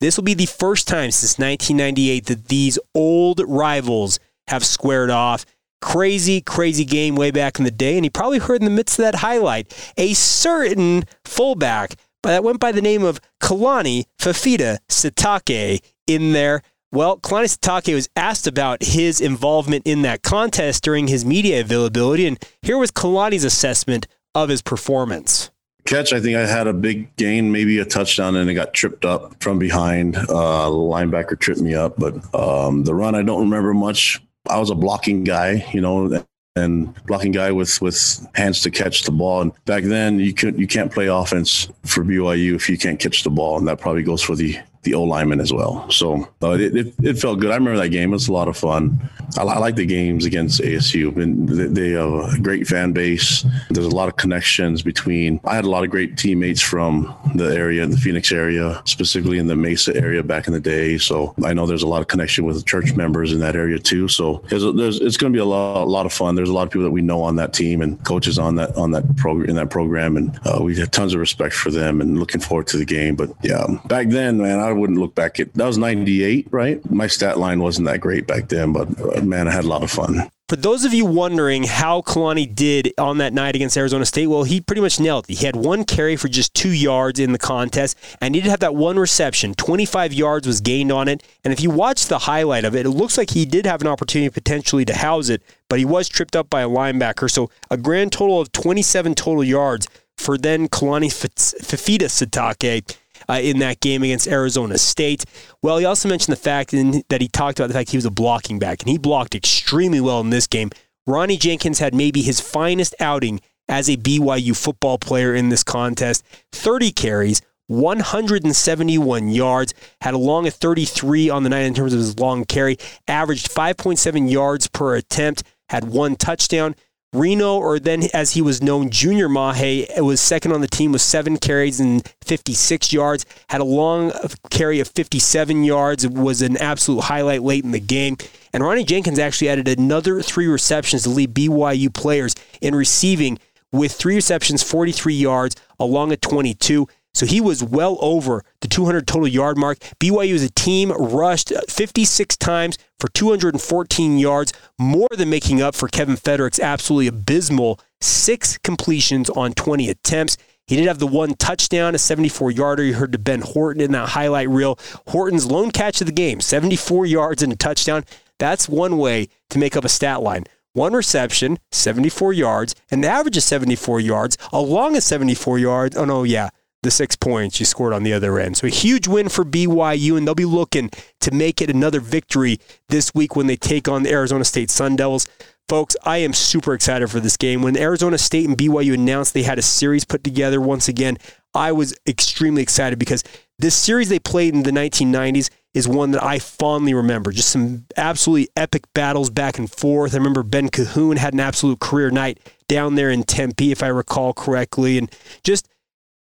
this 0.00 0.16
will 0.16 0.24
be 0.24 0.34
the 0.34 0.46
first 0.46 0.86
time 0.88 1.10
since 1.10 1.38
1998 1.38 2.26
that 2.26 2.48
these 2.48 2.78
old 2.94 3.40
rivals 3.46 4.18
have 4.48 4.64
squared 4.64 5.10
off. 5.10 5.44
Crazy, 5.80 6.40
crazy 6.40 6.84
game 6.84 7.16
way 7.16 7.30
back 7.30 7.58
in 7.58 7.64
the 7.64 7.70
day. 7.70 7.96
And 7.96 8.04
you 8.04 8.10
probably 8.10 8.38
heard 8.38 8.60
in 8.60 8.64
the 8.64 8.70
midst 8.70 8.98
of 8.98 9.04
that 9.04 9.16
highlight 9.16 9.74
a 9.96 10.14
certain 10.14 11.04
fullback 11.24 11.94
that 12.22 12.44
went 12.44 12.60
by 12.60 12.72
the 12.72 12.82
name 12.82 13.04
of 13.04 13.20
Kalani 13.40 14.04
Fifita 14.18 14.78
Sitake 14.88 15.80
in 16.06 16.32
there. 16.32 16.62
Well, 16.92 17.18
Kalani 17.18 17.56
Sitake 17.56 17.94
was 17.94 18.08
asked 18.16 18.46
about 18.46 18.82
his 18.82 19.20
involvement 19.20 19.86
in 19.86 20.02
that 20.02 20.22
contest 20.22 20.82
during 20.82 21.08
his 21.08 21.24
media 21.24 21.60
availability. 21.60 22.26
And 22.26 22.42
here 22.62 22.78
was 22.78 22.90
Kalani's 22.90 23.44
assessment 23.44 24.06
of 24.34 24.48
his 24.48 24.62
performance 24.62 25.50
catch, 25.86 26.12
I 26.12 26.20
think 26.20 26.36
I 26.36 26.46
had 26.46 26.66
a 26.66 26.72
big 26.72 27.14
gain, 27.16 27.50
maybe 27.50 27.78
a 27.78 27.84
touchdown, 27.84 28.36
and 28.36 28.50
it 28.50 28.54
got 28.54 28.74
tripped 28.74 29.04
up 29.04 29.42
from 29.42 29.58
behind. 29.58 30.16
Uh, 30.16 30.68
linebacker 30.68 31.38
tripped 31.38 31.60
me 31.60 31.74
up, 31.74 31.96
but 31.98 32.14
um, 32.34 32.84
the 32.84 32.94
run 32.94 33.14
I 33.14 33.22
don't 33.22 33.40
remember 33.40 33.72
much. 33.72 34.20
I 34.48 34.58
was 34.58 34.70
a 34.70 34.74
blocking 34.74 35.24
guy, 35.24 35.66
you 35.72 35.80
know, 35.80 36.22
and 36.56 36.94
blocking 37.06 37.32
guy 37.32 37.52
with 37.52 37.80
with 37.80 38.26
hands 38.34 38.62
to 38.62 38.70
catch 38.70 39.02
the 39.02 39.12
ball. 39.12 39.42
And 39.42 39.52
back 39.64 39.84
then, 39.84 40.18
you 40.18 40.34
could 40.34 40.58
you 40.58 40.66
can't 40.66 40.92
play 40.92 41.06
offense 41.06 41.68
for 41.84 42.04
BYU 42.04 42.54
if 42.54 42.68
you 42.68 42.78
can't 42.78 42.98
catch 42.98 43.22
the 43.22 43.30
ball, 43.30 43.58
and 43.58 43.66
that 43.68 43.80
probably 43.80 44.02
goes 44.02 44.22
for 44.22 44.34
the 44.34 44.58
the 44.86 44.94
O 44.94 45.02
lineman 45.02 45.40
as 45.40 45.52
well. 45.52 45.90
So 45.90 46.28
uh, 46.42 46.52
it, 46.52 46.76
it, 46.76 46.94
it, 47.02 47.18
felt 47.18 47.40
good. 47.40 47.50
I 47.50 47.56
remember 47.56 47.78
that 47.80 47.90
game. 47.90 48.10
It 48.10 48.14
was 48.14 48.28
a 48.28 48.32
lot 48.32 48.48
of 48.48 48.56
fun. 48.56 49.10
I, 49.36 49.42
I 49.42 49.58
like 49.58 49.76
the 49.76 49.84
games 49.84 50.24
against 50.24 50.60
ASU. 50.60 51.14
And 51.16 51.48
they, 51.48 51.66
they 51.66 51.90
have 51.90 52.34
a 52.34 52.38
great 52.40 52.66
fan 52.66 52.92
base. 52.92 53.44
There's 53.68 53.86
a 53.86 53.94
lot 53.94 54.08
of 54.08 54.16
connections 54.16 54.82
between. 54.82 55.40
I 55.44 55.54
had 55.54 55.64
a 55.64 55.70
lot 55.70 55.84
of 55.84 55.90
great 55.90 56.16
teammates 56.16 56.62
from 56.62 57.14
the 57.34 57.54
area, 57.54 57.86
the 57.86 57.96
Phoenix 57.96 58.32
area, 58.32 58.80
specifically 58.84 59.38
in 59.38 59.48
the 59.48 59.56
Mesa 59.56 59.94
area 59.96 60.22
back 60.22 60.46
in 60.46 60.52
the 60.52 60.60
day. 60.60 60.98
So 60.98 61.34
I 61.44 61.52
know 61.52 61.66
there's 61.66 61.82
a 61.82 61.88
lot 61.88 62.00
of 62.00 62.08
connection 62.08 62.44
with 62.44 62.64
church 62.64 62.94
members 62.94 63.32
in 63.32 63.40
that 63.40 63.56
area 63.56 63.78
too. 63.78 64.08
So 64.08 64.42
there's, 64.48 64.62
there's 64.74 65.00
it's 65.00 65.16
going 65.16 65.32
to 65.32 65.36
be 65.36 65.40
a 65.40 65.44
lot, 65.44 65.82
a 65.82 65.90
lot 65.90 66.06
of 66.06 66.12
fun. 66.12 66.36
There's 66.36 66.48
a 66.48 66.54
lot 66.54 66.62
of 66.62 66.70
people 66.70 66.84
that 66.84 66.90
we 66.92 67.02
know 67.02 67.22
on 67.22 67.36
that 67.36 67.52
team 67.52 67.82
and 67.82 68.02
coaches 68.04 68.38
on 68.38 68.54
that 68.56 68.76
on 68.76 68.92
that 68.92 69.16
program 69.16 69.50
in 69.50 69.56
that 69.56 69.70
program, 69.70 70.16
and 70.16 70.38
uh, 70.46 70.60
we 70.62 70.76
have 70.76 70.90
tons 70.90 71.14
of 71.14 71.20
respect 71.20 71.54
for 71.54 71.70
them 71.70 72.00
and 72.00 72.18
looking 72.18 72.40
forward 72.40 72.66
to 72.68 72.76
the 72.76 72.84
game. 72.84 73.16
But 73.16 73.30
yeah, 73.42 73.66
back 73.86 74.08
then, 74.08 74.38
man, 74.38 74.58
I 74.60 74.72
wouldn't 74.76 74.98
look 74.98 75.14
back 75.14 75.40
at 75.40 75.52
that 75.54 75.66
was 75.66 75.78
98, 75.78 76.48
right? 76.50 76.90
My 76.90 77.06
stat 77.06 77.38
line 77.38 77.60
wasn't 77.60 77.86
that 77.88 78.00
great 78.00 78.26
back 78.26 78.48
then, 78.48 78.72
but 78.72 78.88
uh, 79.00 79.20
man, 79.22 79.48
I 79.48 79.52
had 79.52 79.64
a 79.64 79.68
lot 79.68 79.82
of 79.82 79.90
fun. 79.90 80.28
For 80.48 80.54
those 80.54 80.84
of 80.84 80.94
you 80.94 81.04
wondering 81.04 81.64
how 81.64 82.02
Kalani 82.02 82.54
did 82.54 82.94
on 82.98 83.18
that 83.18 83.32
night 83.32 83.56
against 83.56 83.76
Arizona 83.76 84.06
State, 84.06 84.28
well, 84.28 84.44
he 84.44 84.60
pretty 84.60 84.80
much 84.80 85.00
nailed 85.00 85.26
it. 85.28 85.38
He 85.38 85.44
had 85.44 85.56
one 85.56 85.82
carry 85.82 86.14
for 86.14 86.28
just 86.28 86.54
two 86.54 86.70
yards 86.70 87.18
in 87.18 87.32
the 87.32 87.38
contest, 87.38 87.98
and 88.20 88.32
he 88.32 88.40
did 88.40 88.50
have 88.50 88.60
that 88.60 88.76
one 88.76 88.96
reception. 88.96 89.54
25 89.54 90.12
yards 90.12 90.46
was 90.46 90.60
gained 90.60 90.92
on 90.92 91.08
it. 91.08 91.24
And 91.42 91.52
if 91.52 91.60
you 91.60 91.70
watch 91.70 92.06
the 92.06 92.20
highlight 92.20 92.64
of 92.64 92.76
it, 92.76 92.86
it 92.86 92.90
looks 92.90 93.18
like 93.18 93.30
he 93.30 93.44
did 93.44 93.66
have 93.66 93.80
an 93.80 93.88
opportunity 93.88 94.30
potentially 94.30 94.84
to 94.84 94.94
house 94.94 95.30
it, 95.30 95.42
but 95.68 95.80
he 95.80 95.84
was 95.84 96.08
tripped 96.08 96.36
up 96.36 96.48
by 96.48 96.60
a 96.60 96.68
linebacker. 96.68 97.28
So 97.28 97.50
a 97.68 97.76
grand 97.76 98.12
total 98.12 98.40
of 98.40 98.52
27 98.52 99.16
total 99.16 99.42
yards 99.42 99.88
for 100.16 100.38
then 100.38 100.68
Kalani 100.68 101.08
Fifita 101.08 102.06
Sitake 102.06 102.96
uh, 103.28 103.40
in 103.42 103.58
that 103.58 103.80
game 103.80 104.02
against 104.02 104.28
Arizona 104.28 104.78
State. 104.78 105.24
Well, 105.62 105.78
he 105.78 105.84
also 105.84 106.08
mentioned 106.08 106.32
the 106.32 106.40
fact 106.40 106.74
in, 106.74 107.02
that 107.08 107.20
he 107.20 107.28
talked 107.28 107.58
about 107.58 107.68
the 107.68 107.74
fact 107.74 107.90
he 107.90 107.96
was 107.96 108.04
a 108.04 108.10
blocking 108.10 108.58
back, 108.58 108.82
and 108.82 108.90
he 108.90 108.98
blocked 108.98 109.34
extremely 109.34 110.00
well 110.00 110.20
in 110.20 110.30
this 110.30 110.46
game. 110.46 110.70
Ronnie 111.06 111.36
Jenkins 111.36 111.78
had 111.78 111.94
maybe 111.94 112.22
his 112.22 112.40
finest 112.40 112.94
outing 112.98 113.40
as 113.68 113.88
a 113.88 113.96
BYU 113.96 114.56
football 114.56 114.98
player 114.98 115.34
in 115.34 115.48
this 115.48 115.62
contest 115.62 116.24
30 116.52 116.92
carries, 116.92 117.42
171 117.68 119.28
yards, 119.28 119.74
had 120.00 120.14
a 120.14 120.18
long 120.18 120.46
of 120.46 120.54
33 120.54 121.30
on 121.30 121.42
the 121.42 121.48
night 121.48 121.62
in 121.62 121.74
terms 121.74 121.92
of 121.92 121.98
his 121.98 122.18
long 122.18 122.44
carry, 122.44 122.76
averaged 123.08 123.50
5.7 123.50 124.30
yards 124.30 124.68
per 124.68 124.94
attempt, 124.94 125.42
had 125.68 125.84
one 125.84 126.16
touchdown. 126.16 126.74
Reno, 127.12 127.56
or 127.56 127.78
then 127.78 128.04
as 128.12 128.32
he 128.32 128.42
was 128.42 128.62
known, 128.62 128.90
Junior 128.90 129.28
Mahe, 129.28 129.86
was 129.98 130.20
second 130.20 130.52
on 130.52 130.60
the 130.60 130.68
team 130.68 130.92
with 130.92 131.00
seven 131.00 131.38
carries 131.38 131.80
and 131.80 132.06
56 132.24 132.92
yards. 132.92 133.24
Had 133.48 133.60
a 133.60 133.64
long 133.64 134.12
carry 134.50 134.80
of 134.80 134.88
57 134.88 135.64
yards. 135.64 136.04
It 136.04 136.12
was 136.12 136.42
an 136.42 136.56
absolute 136.56 137.02
highlight 137.02 137.42
late 137.42 137.64
in 137.64 137.70
the 137.70 137.80
game. 137.80 138.16
And 138.52 138.62
Ronnie 138.62 138.84
Jenkins 138.84 139.18
actually 139.18 139.48
added 139.48 139.68
another 139.68 140.20
three 140.20 140.46
receptions 140.46 141.04
to 141.04 141.10
lead 141.10 141.34
BYU 141.34 141.92
players 141.92 142.34
in 142.60 142.74
receiving 142.74 143.38
with 143.72 143.92
three 143.92 144.14
receptions, 144.14 144.62
43 144.62 145.14
yards, 145.14 145.56
along 145.78 146.12
a 146.12 146.16
22. 146.16 146.88
So 147.16 147.24
he 147.24 147.40
was 147.40 147.64
well 147.64 147.96
over 148.02 148.44
the 148.60 148.68
200 148.68 149.06
total 149.06 149.26
yard 149.26 149.56
mark. 149.56 149.78
BYU 149.98 150.34
as 150.34 150.42
a 150.42 150.50
team 150.50 150.92
rushed 150.92 151.50
56 151.66 152.36
times 152.36 152.76
for 153.00 153.08
214 153.08 154.18
yards, 154.18 154.52
more 154.78 155.08
than 155.16 155.30
making 155.30 155.62
up 155.62 155.74
for 155.74 155.88
Kevin 155.88 156.16
Feterik's 156.16 156.60
absolutely 156.60 157.06
abysmal 157.06 157.80
six 158.02 158.58
completions 158.58 159.30
on 159.30 159.54
20 159.54 159.88
attempts. 159.88 160.36
He 160.66 160.76
did 160.76 160.88
have 160.88 160.98
the 160.98 161.06
one 161.06 161.32
touchdown, 161.36 161.94
a 161.94 161.98
74 161.98 162.50
yarder. 162.50 162.84
You 162.84 162.92
heard 162.92 163.12
to 163.12 163.18
Ben 163.18 163.40
Horton 163.40 163.80
in 163.80 163.92
that 163.92 164.10
highlight 164.10 164.50
reel. 164.50 164.78
Horton's 165.06 165.46
lone 165.46 165.70
catch 165.70 166.02
of 166.02 166.06
the 166.06 166.12
game, 166.12 166.42
74 166.42 167.06
yards 167.06 167.42
and 167.42 167.50
a 167.50 167.56
touchdown. 167.56 168.04
That's 168.38 168.68
one 168.68 168.98
way 168.98 169.28
to 169.48 169.58
make 169.58 169.74
up 169.74 169.86
a 169.86 169.88
stat 169.88 170.20
line. 170.20 170.44
One 170.74 170.92
reception, 170.92 171.60
74 171.72 172.34
yards, 172.34 172.74
an 172.90 173.06
average 173.06 173.38
of 173.38 173.42
74 173.42 174.00
yards, 174.00 174.36
along 174.52 174.68
a 174.68 174.74
long 174.74 174.96
of 174.98 175.02
74 175.02 175.58
yards. 175.58 175.96
Oh, 175.96 176.04
no, 176.04 176.22
yeah 176.22 176.50
the 176.82 176.90
six 176.90 177.16
points 177.16 177.58
you 177.58 177.66
scored 177.66 177.92
on 177.92 178.02
the 178.02 178.12
other 178.12 178.38
end. 178.38 178.56
So 178.56 178.66
a 178.66 178.70
huge 178.70 179.08
win 179.08 179.28
for 179.28 179.44
BYU, 179.44 180.16
and 180.16 180.26
they'll 180.26 180.34
be 180.34 180.44
looking 180.44 180.90
to 181.20 181.30
make 181.30 181.60
it 181.60 181.70
another 181.70 182.00
victory 182.00 182.58
this 182.88 183.14
week 183.14 183.34
when 183.34 183.46
they 183.46 183.56
take 183.56 183.88
on 183.88 184.02
the 184.02 184.10
Arizona 184.10 184.44
State 184.44 184.70
Sun 184.70 184.96
Devils. 184.96 185.26
Folks, 185.68 185.96
I 186.04 186.18
am 186.18 186.32
super 186.32 186.74
excited 186.74 187.10
for 187.10 187.18
this 187.18 187.36
game. 187.36 187.60
When 187.60 187.76
Arizona 187.76 188.18
State 188.18 188.48
and 188.48 188.56
BYU 188.56 188.94
announced 188.94 189.34
they 189.34 189.42
had 189.42 189.58
a 189.58 189.62
series 189.62 190.04
put 190.04 190.22
together 190.22 190.60
once 190.60 190.86
again, 190.86 191.18
I 191.54 191.72
was 191.72 191.92
extremely 192.06 192.62
excited 192.62 192.98
because 193.00 193.24
this 193.58 193.74
series 193.74 194.08
they 194.08 194.20
played 194.20 194.54
in 194.54 194.62
the 194.62 194.70
1990s 194.70 195.50
is 195.74 195.88
one 195.88 196.12
that 196.12 196.22
I 196.22 196.38
fondly 196.38 196.94
remember. 196.94 197.32
Just 197.32 197.48
some 197.48 197.84
absolutely 197.96 198.48
epic 198.56 198.84
battles 198.94 199.28
back 199.28 199.58
and 199.58 199.70
forth. 199.70 200.14
I 200.14 200.18
remember 200.18 200.42
Ben 200.42 200.68
Cahoon 200.68 201.16
had 201.16 201.34
an 201.34 201.40
absolute 201.40 201.80
career 201.80 202.10
night 202.10 202.38
down 202.68 202.94
there 202.94 203.10
in 203.10 203.24
Tempe, 203.24 203.72
if 203.72 203.82
I 203.82 203.88
recall 203.88 204.32
correctly, 204.32 204.98
and 204.98 205.10
just 205.42 205.68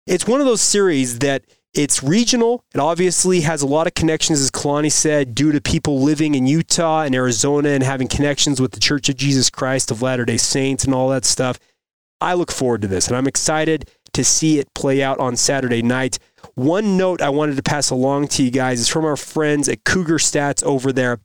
it's 0.06 0.28
one 0.28 0.40
of 0.40 0.46
those 0.46 0.62
series 0.62 1.20
that 1.20 1.44
it's 1.74 2.04
regional. 2.04 2.64
It 2.74 2.80
obviously 2.80 3.42
has 3.42 3.62
a 3.62 3.68
lot 3.68 3.88
of 3.88 3.96
connections, 3.96 4.42
as 4.42 4.52
Kalani 4.52 4.92
said, 4.92 5.34
due 5.34 5.52
to 5.52 5.62
people 5.62 6.02
living 6.02 6.36
in 6.36 6.46
Utah 6.46 7.02
and 7.02 7.16
Arizona 7.16 7.70
and 7.70 7.84
having 7.84 8.08
connections 8.08 8.62
with 8.62 8.74
the 8.74 8.80
Church 8.80 9.10
of 9.10 9.16
Jesus 9.16 9.50
Christ 9.50 9.90
of 9.90 10.02
Latter 10.02 10.26
day 10.26 10.38
Saints 10.38 10.84
and 10.84 10.94
all 10.94 11.10
that 11.10 11.26
stuff. 11.26 11.60
I 12.22 12.36
look 12.36 12.52
forward 12.52 12.82
to 12.84 12.88
this, 12.88 13.08
and 13.08 13.18
I'm 13.18 13.28
excited 13.28 13.90
to 14.14 14.24
see 14.24 14.60
it 14.60 14.74
play 14.76 15.02
out 15.02 15.20
on 15.20 15.36
Saturday 15.36 15.82
night. 15.82 16.20
One 16.56 16.96
note 16.96 17.22
I 17.22 17.30
wanted 17.30 17.56
to 17.56 17.64
pass 17.64 17.90
along 17.90 18.28
to 18.30 18.44
you 18.44 18.52
guys 18.52 18.80
is 18.80 18.88
from 18.88 19.06
our 19.06 19.18
friends 19.18 19.68
at 19.68 19.84
Cougar 19.84 20.20
Stats 20.20 20.64
over 20.64 20.94
there, 20.94 21.20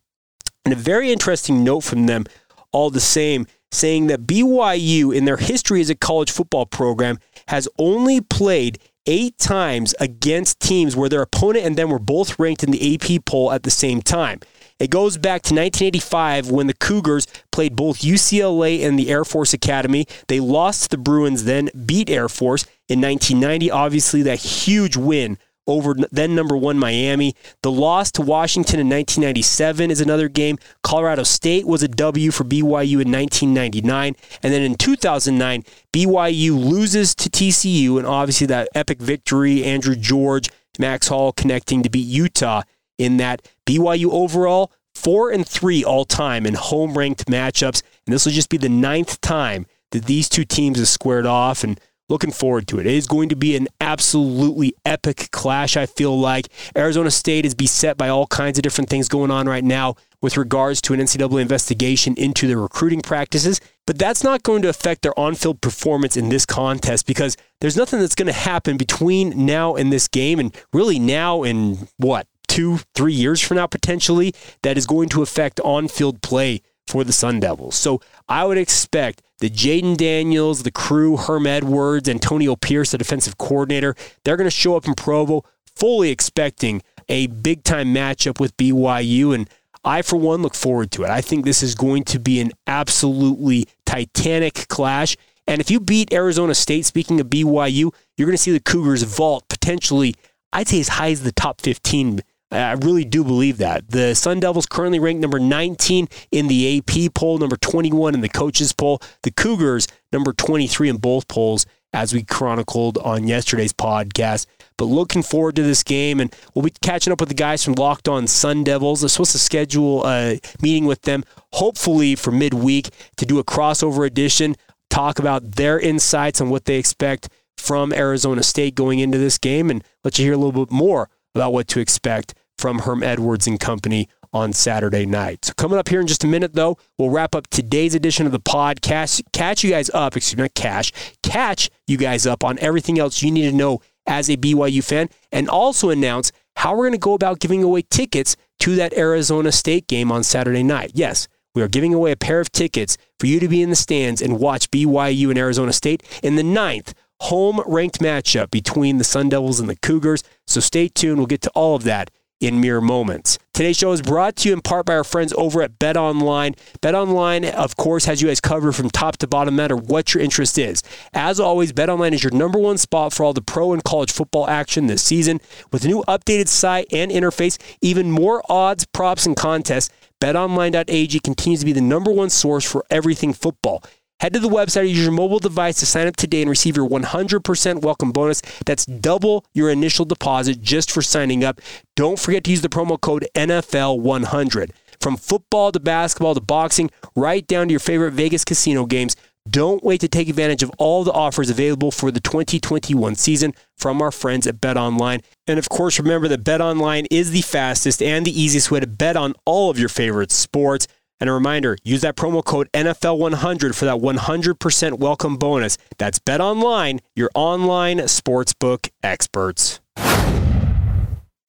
and 0.65 0.73
a 0.73 0.77
very 0.77 1.11
interesting 1.11 1.63
note 1.63 1.81
from 1.81 2.07
them, 2.07 2.25
all 2.71 2.89
the 2.89 2.99
same, 2.99 3.45
saying 3.71 4.07
that 4.07 4.25
BYU, 4.25 5.15
in 5.15 5.25
their 5.25 5.37
history 5.37 5.79
as 5.81 5.91
a 5.91 5.95
college 5.95 6.31
football 6.31 6.65
program, 6.65 7.19
has 7.49 7.67
only 7.77 8.21
played 8.21 8.79
eight 9.07 9.37
times 9.39 9.95
against 9.99 10.59
teams 10.59 10.95
where 10.95 11.09
their 11.09 11.23
opponent 11.23 11.65
and 11.65 11.75
them 11.75 11.89
were 11.89 11.99
both 11.99 12.37
ranked 12.37 12.63
in 12.63 12.69
the 12.69 12.95
AP 12.95 13.25
poll 13.25 13.51
at 13.51 13.63
the 13.63 13.71
same 13.71 14.01
time. 14.01 14.39
It 14.77 14.91
goes 14.91 15.17
back 15.17 15.41
to 15.43 15.55
1985 15.55 16.51
when 16.51 16.67
the 16.67 16.75
Cougars 16.75 17.27
played 17.51 17.75
both 17.75 17.99
UCLA 17.99 18.85
and 18.85 18.97
the 18.97 19.09
Air 19.09 19.25
Force 19.25 19.53
Academy. 19.53 20.05
They 20.27 20.39
lost 20.39 20.83
to 20.83 20.89
the 20.89 20.97
Bruins, 20.97 21.43
then 21.43 21.69
beat 21.85 22.09
Air 22.09 22.29
Force 22.29 22.63
in 22.87 23.01
1990. 23.01 23.71
Obviously, 23.71 24.21
that 24.21 24.39
huge 24.39 24.95
win 24.95 25.37
over 25.69 25.95
then 26.11 26.35
number 26.35 26.57
one 26.57 26.77
Miami. 26.77 27.35
The 27.61 27.71
loss 27.71 28.11
to 28.13 28.21
Washington 28.21 28.79
in 28.79 28.89
1997 28.89 29.91
is 29.91 30.01
another 30.01 30.27
game. 30.27 30.57
Colorado 30.83 31.23
State 31.23 31.67
was 31.67 31.83
a 31.83 31.87
W 31.87 32.31
for 32.31 32.43
BYU 32.43 33.01
in 33.01 33.11
1999. 33.11 34.15
And 34.43 34.53
then 34.53 34.61
in 34.61 34.75
2009, 34.75 35.63
BYU 35.93 36.51
loses 36.51 37.15
to 37.15 37.29
TCU, 37.29 37.97
and 37.97 38.05
obviously 38.05 38.47
that 38.47 38.69
epic 38.75 38.99
victory, 38.99 39.63
Andrew 39.63 39.95
George, 39.95 40.49
Max 40.77 41.07
Hall 41.07 41.31
connecting 41.31 41.83
to 41.83 41.89
beat 41.89 42.07
Utah 42.07 42.63
in 42.97 43.17
that. 43.17 43.47
BYU 43.65 44.11
overall, 44.11 44.71
four 44.95 45.31
and 45.31 45.47
three 45.47 45.83
all 45.83 46.05
time 46.05 46.45
in 46.45 46.55
home 46.55 46.97
ranked 46.97 47.25
matchups. 47.27 47.81
And 48.05 48.13
this 48.13 48.25
will 48.25 48.33
just 48.33 48.49
be 48.49 48.57
the 48.57 48.69
ninth 48.69 49.21
time 49.21 49.65
that 49.91 50.05
these 50.05 50.29
two 50.29 50.45
teams 50.45 50.77
have 50.77 50.87
squared 50.87 51.25
off. 51.25 51.63
And 51.63 51.79
Looking 52.09 52.31
forward 52.31 52.67
to 52.69 52.79
it. 52.79 52.87
It 52.87 52.95
is 52.95 53.07
going 53.07 53.29
to 53.29 53.35
be 53.35 53.55
an 53.55 53.67
absolutely 53.79 54.73
epic 54.83 55.29
clash, 55.31 55.77
I 55.77 55.85
feel 55.85 56.19
like. 56.19 56.47
Arizona 56.75 57.11
State 57.11 57.45
is 57.45 57.53
beset 57.53 57.97
by 57.97 58.09
all 58.09 58.25
kinds 58.27 58.57
of 58.57 58.63
different 58.63 58.89
things 58.89 59.07
going 59.07 59.29
on 59.29 59.47
right 59.47 59.63
now 59.63 59.95
with 60.21 60.35
regards 60.35 60.81
to 60.81 60.93
an 60.93 60.99
NCAA 60.99 61.41
investigation 61.41 62.15
into 62.15 62.47
their 62.47 62.59
recruiting 62.59 63.01
practices. 63.01 63.61
But 63.85 63.99
that's 63.99 64.23
not 64.23 64.43
going 64.43 64.61
to 64.63 64.69
affect 64.69 65.03
their 65.03 65.17
on 65.19 65.35
field 65.35 65.61
performance 65.61 66.17
in 66.17 66.29
this 66.29 66.45
contest 66.45 67.05
because 67.05 67.37
there's 67.61 67.77
nothing 67.77 67.99
that's 67.99 68.15
going 68.15 68.25
to 68.27 68.33
happen 68.33 68.75
between 68.75 69.45
now 69.45 69.75
and 69.75 69.93
this 69.93 70.07
game, 70.07 70.39
and 70.39 70.55
really 70.73 70.99
now 70.99 71.43
and 71.43 71.87
what, 71.97 72.27
two, 72.47 72.79
three 72.95 73.13
years 73.13 73.39
from 73.39 73.57
now 73.57 73.67
potentially, 73.67 74.33
that 74.63 74.77
is 74.77 74.85
going 74.85 75.09
to 75.09 75.21
affect 75.21 75.59
on 75.61 75.87
field 75.87 76.21
play 76.21 76.61
for 76.87 77.03
the 77.03 77.13
Sun 77.13 77.39
Devils. 77.39 77.75
So 77.75 78.01
I 78.27 78.45
would 78.45 78.57
expect 78.57 79.21
the 79.39 79.49
Jayden 79.49 79.97
Daniels, 79.97 80.63
the 80.63 80.71
crew, 80.71 81.17
Herm 81.17 81.47
Edwards, 81.47 82.09
Antonio 82.09 82.55
Pierce, 82.55 82.91
the 82.91 82.97
defensive 82.97 83.37
coordinator, 83.37 83.95
they're 84.23 84.37
going 84.37 84.45
to 84.45 84.51
show 84.51 84.75
up 84.75 84.87
in 84.87 84.93
Provo 84.93 85.43
fully 85.75 86.09
expecting 86.09 86.81
a 87.07 87.27
big 87.27 87.63
time 87.63 87.93
matchup 87.93 88.39
with 88.39 88.55
BYU. 88.57 89.33
And 89.33 89.49
I, 89.83 90.01
for 90.01 90.17
one, 90.17 90.41
look 90.41 90.55
forward 90.55 90.91
to 90.91 91.03
it. 91.03 91.09
I 91.09 91.21
think 91.21 91.45
this 91.45 91.63
is 91.63 91.73
going 91.73 92.03
to 92.05 92.19
be 92.19 92.39
an 92.39 92.51
absolutely 92.67 93.67
titanic 93.85 94.67
clash. 94.67 95.15
And 95.47 95.61
if 95.61 95.71
you 95.71 95.79
beat 95.79 96.13
Arizona 96.13 96.53
State, 96.53 96.85
speaking 96.85 97.19
of 97.19 97.27
BYU, 97.27 97.93
you're 98.17 98.25
going 98.27 98.31
to 98.33 98.37
see 98.37 98.51
the 98.51 98.59
Cougars 98.59 99.03
vault 99.03 99.47
potentially, 99.49 100.15
I'd 100.53 100.67
say, 100.67 100.81
as 100.81 100.89
high 100.89 101.11
as 101.11 101.23
the 101.23 101.31
top 101.31 101.61
15 101.61 102.21
I 102.51 102.73
really 102.73 103.05
do 103.05 103.23
believe 103.23 103.57
that. 103.59 103.89
The 103.89 104.15
Sun 104.15 104.39
Devils 104.39 104.65
currently 104.65 104.99
ranked 104.99 105.21
number 105.21 105.39
19 105.39 106.07
in 106.31 106.47
the 106.47 106.79
AP 106.79 107.13
poll, 107.13 107.37
number 107.37 107.57
21 107.57 108.15
in 108.15 108.21
the 108.21 108.29
coaches 108.29 108.73
poll. 108.73 109.01
The 109.21 109.31
Cougars, 109.31 109.87
number 110.11 110.33
23 110.33 110.89
in 110.89 110.97
both 110.97 111.27
polls, 111.27 111.67
as 111.93 112.13
we 112.13 112.23
chronicled 112.23 112.97
on 112.97 113.27
yesterday's 113.27 113.73
podcast. 113.73 114.47
But 114.77 114.85
looking 114.85 115.21
forward 115.21 115.55
to 115.57 115.63
this 115.63 115.83
game, 115.83 116.19
and 116.19 116.35
we'll 116.55 116.63
be 116.63 116.73
catching 116.81 117.13
up 117.13 117.19
with 117.19 117.29
the 117.29 117.35
guys 117.35 117.63
from 117.63 117.73
Locked 117.73 118.07
On 118.07 118.25
Sun 118.25 118.63
Devils. 118.63 119.03
I'm 119.03 119.09
supposed 119.09 119.33
to 119.33 119.39
schedule 119.39 120.07
a 120.07 120.39
meeting 120.61 120.85
with 120.85 121.03
them, 121.03 121.23
hopefully 121.53 122.15
for 122.15 122.31
midweek, 122.31 122.89
to 123.17 123.25
do 123.27 123.37
a 123.37 123.43
crossover 123.43 124.07
edition, 124.07 124.55
talk 124.89 125.19
about 125.19 125.51
their 125.55 125.79
insights 125.79 126.41
on 126.41 126.49
what 126.49 126.65
they 126.65 126.77
expect 126.77 127.29
from 127.57 127.93
Arizona 127.93 128.41
State 128.41 128.73
going 128.73 128.99
into 128.99 129.19
this 129.19 129.37
game, 129.37 129.69
and 129.69 129.83
let 130.03 130.17
you 130.17 130.25
hear 130.25 130.33
a 130.33 130.37
little 130.37 130.65
bit 130.65 130.71
more 130.71 131.09
about 131.35 131.53
what 131.53 131.67
to 131.69 131.79
expect 131.79 132.33
from 132.57 132.79
Herm 132.79 133.03
Edwards 133.03 133.47
and 133.47 133.59
company 133.59 134.09
on 134.31 134.53
Saturday 134.53 135.05
night. 135.05 135.45
So 135.45 135.53
coming 135.53 135.79
up 135.79 135.89
here 135.89 136.01
in 136.01 136.07
just 136.07 136.23
a 136.23 136.27
minute, 136.27 136.53
though, 136.53 136.77
we'll 136.97 137.09
wrap 137.09 137.33
up 137.33 137.47
today's 137.47 137.95
edition 137.95 138.25
of 138.25 138.31
the 138.31 138.39
podcast. 138.39 139.23
Catch 139.33 139.63
you 139.63 139.71
guys 139.71 139.89
up, 139.91 140.15
excuse 140.15 140.39
me, 140.39 140.49
cash. 140.53 140.91
Catch 141.23 141.69
you 141.87 141.97
guys 141.97 142.27
up 142.27 142.43
on 142.43 142.59
everything 142.59 142.99
else 142.99 143.23
you 143.23 143.31
need 143.31 143.49
to 143.49 143.55
know 143.55 143.81
as 144.05 144.29
a 144.29 144.37
BYU 144.37 144.83
fan, 144.83 145.07
and 145.31 145.47
also 145.47 145.89
announce 145.89 146.31
how 146.55 146.71
we're 146.71 146.85
going 146.85 146.93
to 146.93 146.97
go 146.97 147.13
about 147.13 147.39
giving 147.39 147.63
away 147.63 147.83
tickets 147.83 148.35
to 148.59 148.75
that 148.75 148.93
Arizona 148.97 149.51
State 149.51 149.87
game 149.87 150.11
on 150.11 150.23
Saturday 150.23 150.63
night. 150.63 150.91
Yes, 150.95 151.27
we 151.53 151.61
are 151.61 151.67
giving 151.67 151.93
away 151.93 152.11
a 152.11 152.17
pair 152.17 152.39
of 152.39 152.51
tickets 152.51 152.97
for 153.19 153.27
you 153.27 153.39
to 153.39 153.47
be 153.47 153.61
in 153.61 153.69
the 153.69 153.75
stands 153.75 154.21
and 154.21 154.39
watch 154.39 154.69
BYU 154.71 155.29
and 155.29 155.37
Arizona 155.37 155.73
State 155.73 156.03
in 156.23 156.35
the 156.35 156.43
ninth 156.43 156.93
home 157.21 157.61
ranked 157.65 157.99
matchup 157.99 158.49
between 158.49 158.97
the 158.97 159.03
Sun 159.03 159.29
Devils 159.29 159.59
and 159.59 159.69
the 159.69 159.75
Cougars. 159.75 160.23
So 160.49 160.59
stay 160.59 160.87
tuned. 160.87 161.17
We'll 161.17 161.27
get 161.27 161.41
to 161.43 161.51
all 161.51 161.75
of 161.75 161.83
that 161.83 162.09
in 162.39 162.61
mere 162.61 162.81
moments. 162.81 163.37
Today's 163.53 163.77
show 163.77 163.91
is 163.91 164.01
brought 164.01 164.37
to 164.37 164.49
you 164.49 164.53
in 164.53 164.61
part 164.61 164.85
by 164.85 164.95
our 164.95 165.03
friends 165.03 165.33
over 165.37 165.61
at 165.61 165.77
Bet 165.77 165.97
Online. 165.97 166.55
Bet 166.79 166.95
Online, 166.95 167.43
of 167.43 167.75
course, 167.75 168.05
has 168.05 168.21
you 168.21 168.29
guys 168.29 168.39
covered 168.39 168.71
from 168.71 168.89
top 168.89 169.17
to 169.17 169.27
bottom, 169.27 169.55
no 169.55 169.63
matter 169.63 169.75
what 169.75 170.13
your 170.13 170.23
interest 170.23 170.57
is. 170.57 170.81
As 171.13 171.39
always, 171.39 171.73
Bet 171.73 171.89
Online 171.89 172.13
is 172.13 172.23
your 172.23 172.31
number 172.31 172.57
one 172.57 172.77
spot 172.77 173.11
for 173.11 173.25
all 173.25 173.33
the 173.33 173.41
pro 173.41 173.73
and 173.73 173.83
college 173.83 174.11
football 174.11 174.47
action 174.47 174.87
this 174.87 175.01
season. 175.03 175.41
With 175.73 175.83
a 175.83 175.87
new 175.87 176.03
updated 176.07 176.47
site 176.47 176.87
and 176.93 177.11
interface, 177.11 177.57
even 177.81 178.09
more 178.09 178.41
odds, 178.49 178.85
props, 178.85 179.25
and 179.25 179.35
contests, 179.35 179.89
BetOnline.ag 180.21 181.19
continues 181.19 181.59
to 181.61 181.65
be 181.65 181.73
the 181.73 181.81
number 181.81 182.11
one 182.11 182.29
source 182.29 182.69
for 182.69 182.85
everything 182.89 183.33
football. 183.33 183.83
Head 184.19 184.33
to 184.33 184.39
the 184.39 184.49
website 184.49 184.81
or 184.81 184.85
use 184.85 185.01
your 185.01 185.13
mobile 185.13 185.39
device 185.39 185.79
to 185.79 185.85
sign 185.85 186.05
up 186.05 186.17
today 186.17 186.41
and 186.41 186.49
receive 186.49 186.75
your 186.75 186.87
100% 186.87 187.81
welcome 187.81 188.11
bonus. 188.11 188.41
That's 188.65 188.85
double 188.85 189.45
your 189.53 189.69
initial 189.69 190.03
deposit 190.03 190.61
just 190.61 190.91
for 190.91 191.01
signing 191.01 191.45
up. 191.45 191.61
Don't 191.95 192.19
forget 192.19 192.43
to 192.43 192.51
use 192.51 192.61
the 192.61 192.67
promo 192.67 192.99
code 192.99 193.25
NFL100. 193.33 194.71
From 194.99 195.15
football 195.15 195.71
to 195.71 195.79
basketball 195.79 196.35
to 196.35 196.41
boxing, 196.41 196.91
right 197.15 197.47
down 197.47 197.69
to 197.69 197.71
your 197.71 197.79
favorite 197.79 198.11
Vegas 198.11 198.43
casino 198.43 198.85
games, 198.85 199.15
don't 199.49 199.83
wait 199.85 200.01
to 200.01 200.09
take 200.09 200.27
advantage 200.27 200.63
of 200.63 200.71
all 200.77 201.05
the 201.05 201.13
offers 201.13 201.49
available 201.49 201.89
for 201.89 202.11
the 202.11 202.19
2021 202.19 203.15
season 203.15 203.53
from 203.77 204.01
our 204.01 204.11
friends 204.11 204.45
at 204.45 204.59
Bet 204.59 204.75
Online. 204.75 205.21
And 205.47 205.57
of 205.57 205.69
course, 205.69 205.97
remember 205.97 206.27
that 206.27 206.43
Bet 206.43 206.59
Online 206.59 207.07
is 207.09 207.31
the 207.31 207.41
fastest 207.41 208.01
and 208.01 208.25
the 208.25 208.41
easiest 208.41 208.69
way 208.69 208.81
to 208.81 208.87
bet 208.87 209.15
on 209.15 209.33
all 209.45 209.69
of 209.69 209.79
your 209.79 209.89
favorite 209.89 210.31
sports. 210.31 210.87
And 211.19 211.29
a 211.29 211.33
reminder, 211.33 211.77
use 211.83 212.01
that 212.01 212.15
promo 212.15 212.43
code 212.43 212.69
NFL100 212.73 213.75
for 213.75 213.85
that 213.85 213.97
100% 213.97 214.99
welcome 214.99 215.37
bonus. 215.37 215.77
That's 215.97 216.19
Bet 216.19 216.39
Online, 216.39 216.99
your 217.15 217.29
online 217.35 217.97
sportsbook 217.99 218.89
experts. 219.03 219.79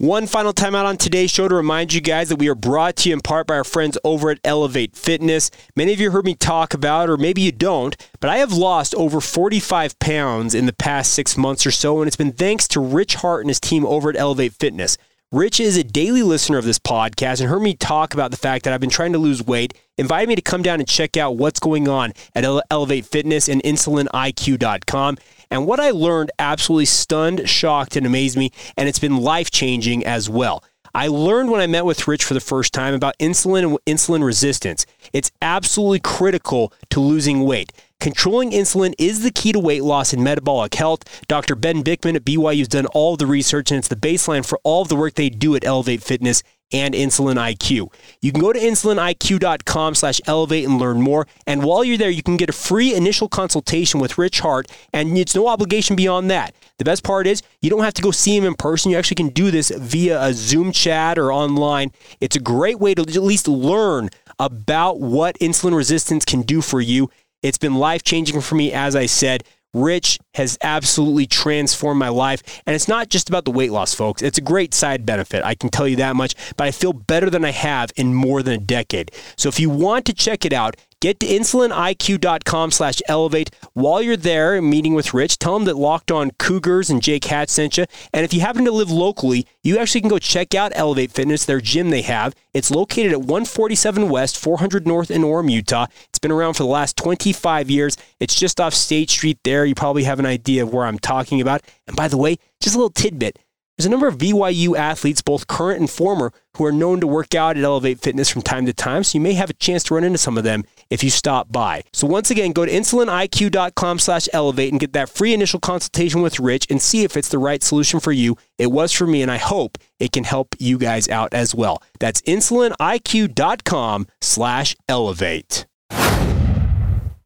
One 0.00 0.26
final 0.26 0.54
time 0.54 0.74
out 0.74 0.86
on 0.86 0.96
today's 0.96 1.30
show 1.30 1.46
to 1.46 1.54
remind 1.54 1.92
you 1.92 2.00
guys 2.00 2.30
that 2.30 2.36
we 2.36 2.48
are 2.48 2.54
brought 2.54 2.96
to 2.96 3.10
you 3.10 3.12
in 3.12 3.20
part 3.20 3.46
by 3.46 3.56
our 3.56 3.64
friends 3.64 3.98
over 4.02 4.30
at 4.30 4.40
Elevate 4.44 4.96
Fitness. 4.96 5.50
Many 5.76 5.92
of 5.92 6.00
you 6.00 6.10
heard 6.10 6.24
me 6.24 6.34
talk 6.34 6.72
about, 6.72 7.10
or 7.10 7.18
maybe 7.18 7.42
you 7.42 7.52
don't, 7.52 7.94
but 8.18 8.30
I 8.30 8.38
have 8.38 8.50
lost 8.50 8.94
over 8.94 9.20
45 9.20 9.98
pounds 9.98 10.54
in 10.54 10.64
the 10.64 10.72
past 10.72 11.12
six 11.12 11.36
months 11.36 11.66
or 11.66 11.70
so, 11.70 12.00
and 12.00 12.08
it's 12.08 12.16
been 12.16 12.32
thanks 12.32 12.66
to 12.68 12.80
Rich 12.80 13.16
Hart 13.16 13.42
and 13.42 13.50
his 13.50 13.60
team 13.60 13.84
over 13.84 14.08
at 14.08 14.16
Elevate 14.16 14.54
Fitness. 14.54 14.96
Rich 15.32 15.60
is 15.60 15.76
a 15.76 15.84
daily 15.84 16.24
listener 16.24 16.58
of 16.58 16.64
this 16.64 16.80
podcast 16.80 17.40
and 17.40 17.48
heard 17.48 17.62
me 17.62 17.74
talk 17.74 18.14
about 18.14 18.32
the 18.32 18.36
fact 18.36 18.64
that 18.64 18.74
I've 18.74 18.80
been 18.80 18.90
trying 18.90 19.12
to 19.12 19.18
lose 19.18 19.46
weight, 19.46 19.72
invited 19.96 20.28
me 20.28 20.34
to 20.34 20.42
come 20.42 20.60
down 20.60 20.80
and 20.80 20.88
check 20.88 21.16
out 21.16 21.36
what's 21.36 21.60
going 21.60 21.86
on 21.86 22.14
at 22.34 22.42
Elevate 22.68 23.06
Fitness 23.06 23.48
and 23.48 23.62
InsulinIQ.com. 23.62 25.18
And 25.52 25.66
what 25.68 25.78
I 25.78 25.92
learned 25.92 26.32
absolutely 26.40 26.86
stunned, 26.86 27.48
shocked, 27.48 27.94
and 27.94 28.04
amazed 28.04 28.36
me, 28.36 28.50
and 28.76 28.88
it's 28.88 28.98
been 28.98 29.18
life 29.18 29.52
changing 29.52 30.04
as 30.04 30.28
well. 30.28 30.64
I 30.92 31.06
learned 31.06 31.52
when 31.52 31.60
I 31.60 31.68
met 31.68 31.84
with 31.84 32.08
Rich 32.08 32.24
for 32.24 32.34
the 32.34 32.40
first 32.40 32.74
time 32.74 32.92
about 32.92 33.16
insulin 33.18 33.62
and 33.62 33.78
insulin 33.86 34.24
resistance. 34.24 34.84
It's 35.12 35.30
absolutely 35.40 36.00
critical 36.00 36.72
to 36.88 36.98
losing 36.98 37.44
weight. 37.44 37.72
Controlling 38.00 38.50
insulin 38.50 38.94
is 38.98 39.22
the 39.22 39.30
key 39.30 39.52
to 39.52 39.58
weight 39.58 39.84
loss 39.84 40.14
and 40.14 40.24
metabolic 40.24 40.74
health. 40.74 41.02
Dr. 41.28 41.54
Ben 41.54 41.84
Bikman 41.84 42.16
at 42.16 42.24
BYU 42.24 42.58
has 42.58 42.68
done 42.68 42.86
all 42.86 43.16
the 43.16 43.26
research, 43.26 43.70
and 43.70 43.76
it's 43.76 43.88
the 43.88 43.94
baseline 43.94 44.44
for 44.44 44.58
all 44.64 44.80
of 44.80 44.88
the 44.88 44.96
work 44.96 45.14
they 45.14 45.28
do 45.28 45.54
at 45.54 45.64
Elevate 45.64 46.02
Fitness 46.02 46.42
and 46.72 46.94
Insulin 46.94 47.34
IQ. 47.34 47.92
You 48.22 48.32
can 48.32 48.40
go 48.40 48.54
to 48.54 48.58
insuliniq.com 48.58 49.94
slash 49.94 50.20
elevate 50.26 50.64
and 50.64 50.78
learn 50.78 51.02
more. 51.02 51.26
And 51.46 51.62
while 51.62 51.84
you're 51.84 51.98
there, 51.98 52.10
you 52.10 52.22
can 52.22 52.38
get 52.38 52.48
a 52.48 52.54
free 52.54 52.94
initial 52.94 53.28
consultation 53.28 54.00
with 54.00 54.16
Rich 54.16 54.40
Hart, 54.40 54.70
and 54.94 55.18
it's 55.18 55.34
no 55.34 55.48
obligation 55.48 55.94
beyond 55.94 56.30
that. 56.30 56.54
The 56.78 56.84
best 56.84 57.04
part 57.04 57.26
is 57.26 57.42
you 57.60 57.68
don't 57.68 57.84
have 57.84 57.94
to 57.94 58.02
go 58.02 58.12
see 58.12 58.34
him 58.34 58.44
in 58.44 58.54
person. 58.54 58.90
You 58.90 58.96
actually 58.96 59.16
can 59.16 59.28
do 59.28 59.50
this 59.50 59.70
via 59.76 60.22
a 60.22 60.32
Zoom 60.32 60.72
chat 60.72 61.18
or 61.18 61.32
online. 61.32 61.92
It's 62.20 62.36
a 62.36 62.40
great 62.40 62.78
way 62.78 62.94
to 62.94 63.02
at 63.02 63.08
least 63.08 63.46
learn 63.46 64.08
about 64.38 65.00
what 65.00 65.38
insulin 65.38 65.76
resistance 65.76 66.24
can 66.24 66.40
do 66.42 66.62
for 66.62 66.80
you. 66.80 67.10
It's 67.42 67.58
been 67.58 67.74
life 67.76 68.02
changing 68.02 68.40
for 68.40 68.54
me, 68.54 68.72
as 68.72 68.94
I 68.94 69.06
said. 69.06 69.44
Rich 69.72 70.18
has 70.34 70.58
absolutely 70.62 71.26
transformed 71.26 71.98
my 71.98 72.08
life. 72.08 72.62
And 72.66 72.74
it's 72.74 72.88
not 72.88 73.08
just 73.08 73.28
about 73.28 73.44
the 73.44 73.50
weight 73.50 73.72
loss, 73.72 73.94
folks. 73.94 74.22
It's 74.22 74.38
a 74.38 74.42
great 74.42 74.74
side 74.74 75.04
benefit. 75.04 75.44
I 75.44 75.54
can 75.54 75.70
tell 75.70 75.88
you 75.88 75.96
that 75.96 76.16
much, 76.16 76.34
but 76.56 76.66
I 76.66 76.70
feel 76.70 76.92
better 76.92 77.30
than 77.30 77.44
I 77.44 77.50
have 77.50 77.90
in 77.96 78.14
more 78.14 78.42
than 78.42 78.54
a 78.54 78.58
decade. 78.58 79.12
So 79.36 79.48
if 79.48 79.58
you 79.58 79.70
want 79.70 80.04
to 80.06 80.12
check 80.12 80.44
it 80.44 80.52
out, 80.52 80.76
Get 81.00 81.18
to 81.20 81.26
insuliniq.com 81.26 82.72
slash 82.72 83.00
elevate. 83.08 83.48
While 83.72 84.02
you're 84.02 84.18
there 84.18 84.60
meeting 84.60 84.92
with 84.92 85.14
Rich, 85.14 85.38
tell 85.38 85.56
him 85.56 85.64
that 85.64 85.78
Locked 85.78 86.10
On 86.10 86.30
Cougars 86.32 86.90
and 86.90 87.02
Jake 87.02 87.24
Hatch 87.24 87.48
sent 87.48 87.78
you. 87.78 87.86
And 88.12 88.22
if 88.22 88.34
you 88.34 88.42
happen 88.42 88.66
to 88.66 88.70
live 88.70 88.90
locally, 88.90 89.46
you 89.62 89.78
actually 89.78 90.02
can 90.02 90.10
go 90.10 90.18
check 90.18 90.54
out 90.54 90.72
Elevate 90.74 91.10
Fitness, 91.10 91.46
their 91.46 91.62
gym 91.62 91.88
they 91.88 92.02
have. 92.02 92.34
It's 92.52 92.70
located 92.70 93.12
at 93.12 93.20
147 93.20 94.10
West, 94.10 94.36
400 94.36 94.86
North 94.86 95.10
in 95.10 95.22
Orem, 95.22 95.50
Utah. 95.50 95.86
It's 96.10 96.18
been 96.18 96.32
around 96.32 96.54
for 96.54 96.64
the 96.64 96.68
last 96.68 96.98
25 96.98 97.70
years. 97.70 97.96
It's 98.18 98.34
just 98.34 98.60
off 98.60 98.74
State 98.74 99.08
Street 99.08 99.38
there. 99.42 99.64
You 99.64 99.74
probably 99.74 100.04
have 100.20 100.24
an 100.26 100.30
idea 100.30 100.62
of 100.62 100.72
where 100.72 100.84
I'm 100.84 100.98
talking 100.98 101.40
about. 101.40 101.62
And 101.86 101.96
by 101.96 102.08
the 102.08 102.18
way, 102.18 102.36
just 102.60 102.74
a 102.74 102.78
little 102.78 102.90
tidbit. 102.90 103.38
There's 103.76 103.86
a 103.86 103.90
number 103.90 104.08
of 104.08 104.18
BYU 104.18 104.76
athletes, 104.76 105.22
both 105.22 105.46
current 105.46 105.80
and 105.80 105.88
former, 105.88 106.34
who 106.58 106.66
are 106.66 106.72
known 106.72 107.00
to 107.00 107.06
work 107.06 107.34
out 107.34 107.56
at 107.56 107.64
Elevate 107.64 107.98
Fitness 107.98 108.28
from 108.28 108.42
time 108.42 108.66
to 108.66 108.74
time, 108.74 109.02
so 109.02 109.16
you 109.16 109.22
may 109.22 109.32
have 109.32 109.48
a 109.48 109.54
chance 109.54 109.82
to 109.84 109.94
run 109.94 110.04
into 110.04 110.18
some 110.18 110.36
of 110.36 110.44
them 110.44 110.64
if 110.90 111.02
you 111.02 111.08
stop 111.08 111.50
by. 111.50 111.82
So 111.94 112.06
once 112.06 112.30
again, 112.30 112.52
go 112.52 112.66
to 112.66 112.70
insuliniq.com 112.70 113.98
slash 113.98 114.28
elevate 114.34 114.70
and 114.70 114.80
get 114.80 114.92
that 114.92 115.08
free 115.08 115.32
initial 115.32 115.60
consultation 115.60 116.20
with 116.20 116.38
Rich 116.38 116.66
and 116.68 116.82
see 116.82 117.04
if 117.04 117.16
it's 117.16 117.30
the 117.30 117.38
right 117.38 117.62
solution 117.62 118.00
for 118.00 118.12
you. 118.12 118.36
It 118.58 118.70
was 118.70 118.92
for 118.92 119.06
me, 119.06 119.22
and 119.22 119.30
I 119.30 119.38
hope 119.38 119.78
it 119.98 120.12
can 120.12 120.24
help 120.24 120.54
you 120.58 120.76
guys 120.76 121.08
out 121.08 121.32
as 121.32 121.54
well. 121.54 121.82
That's 122.00 122.20
insuliniq.com 122.22 124.06
slash 124.20 124.76
elevate. 124.90 125.64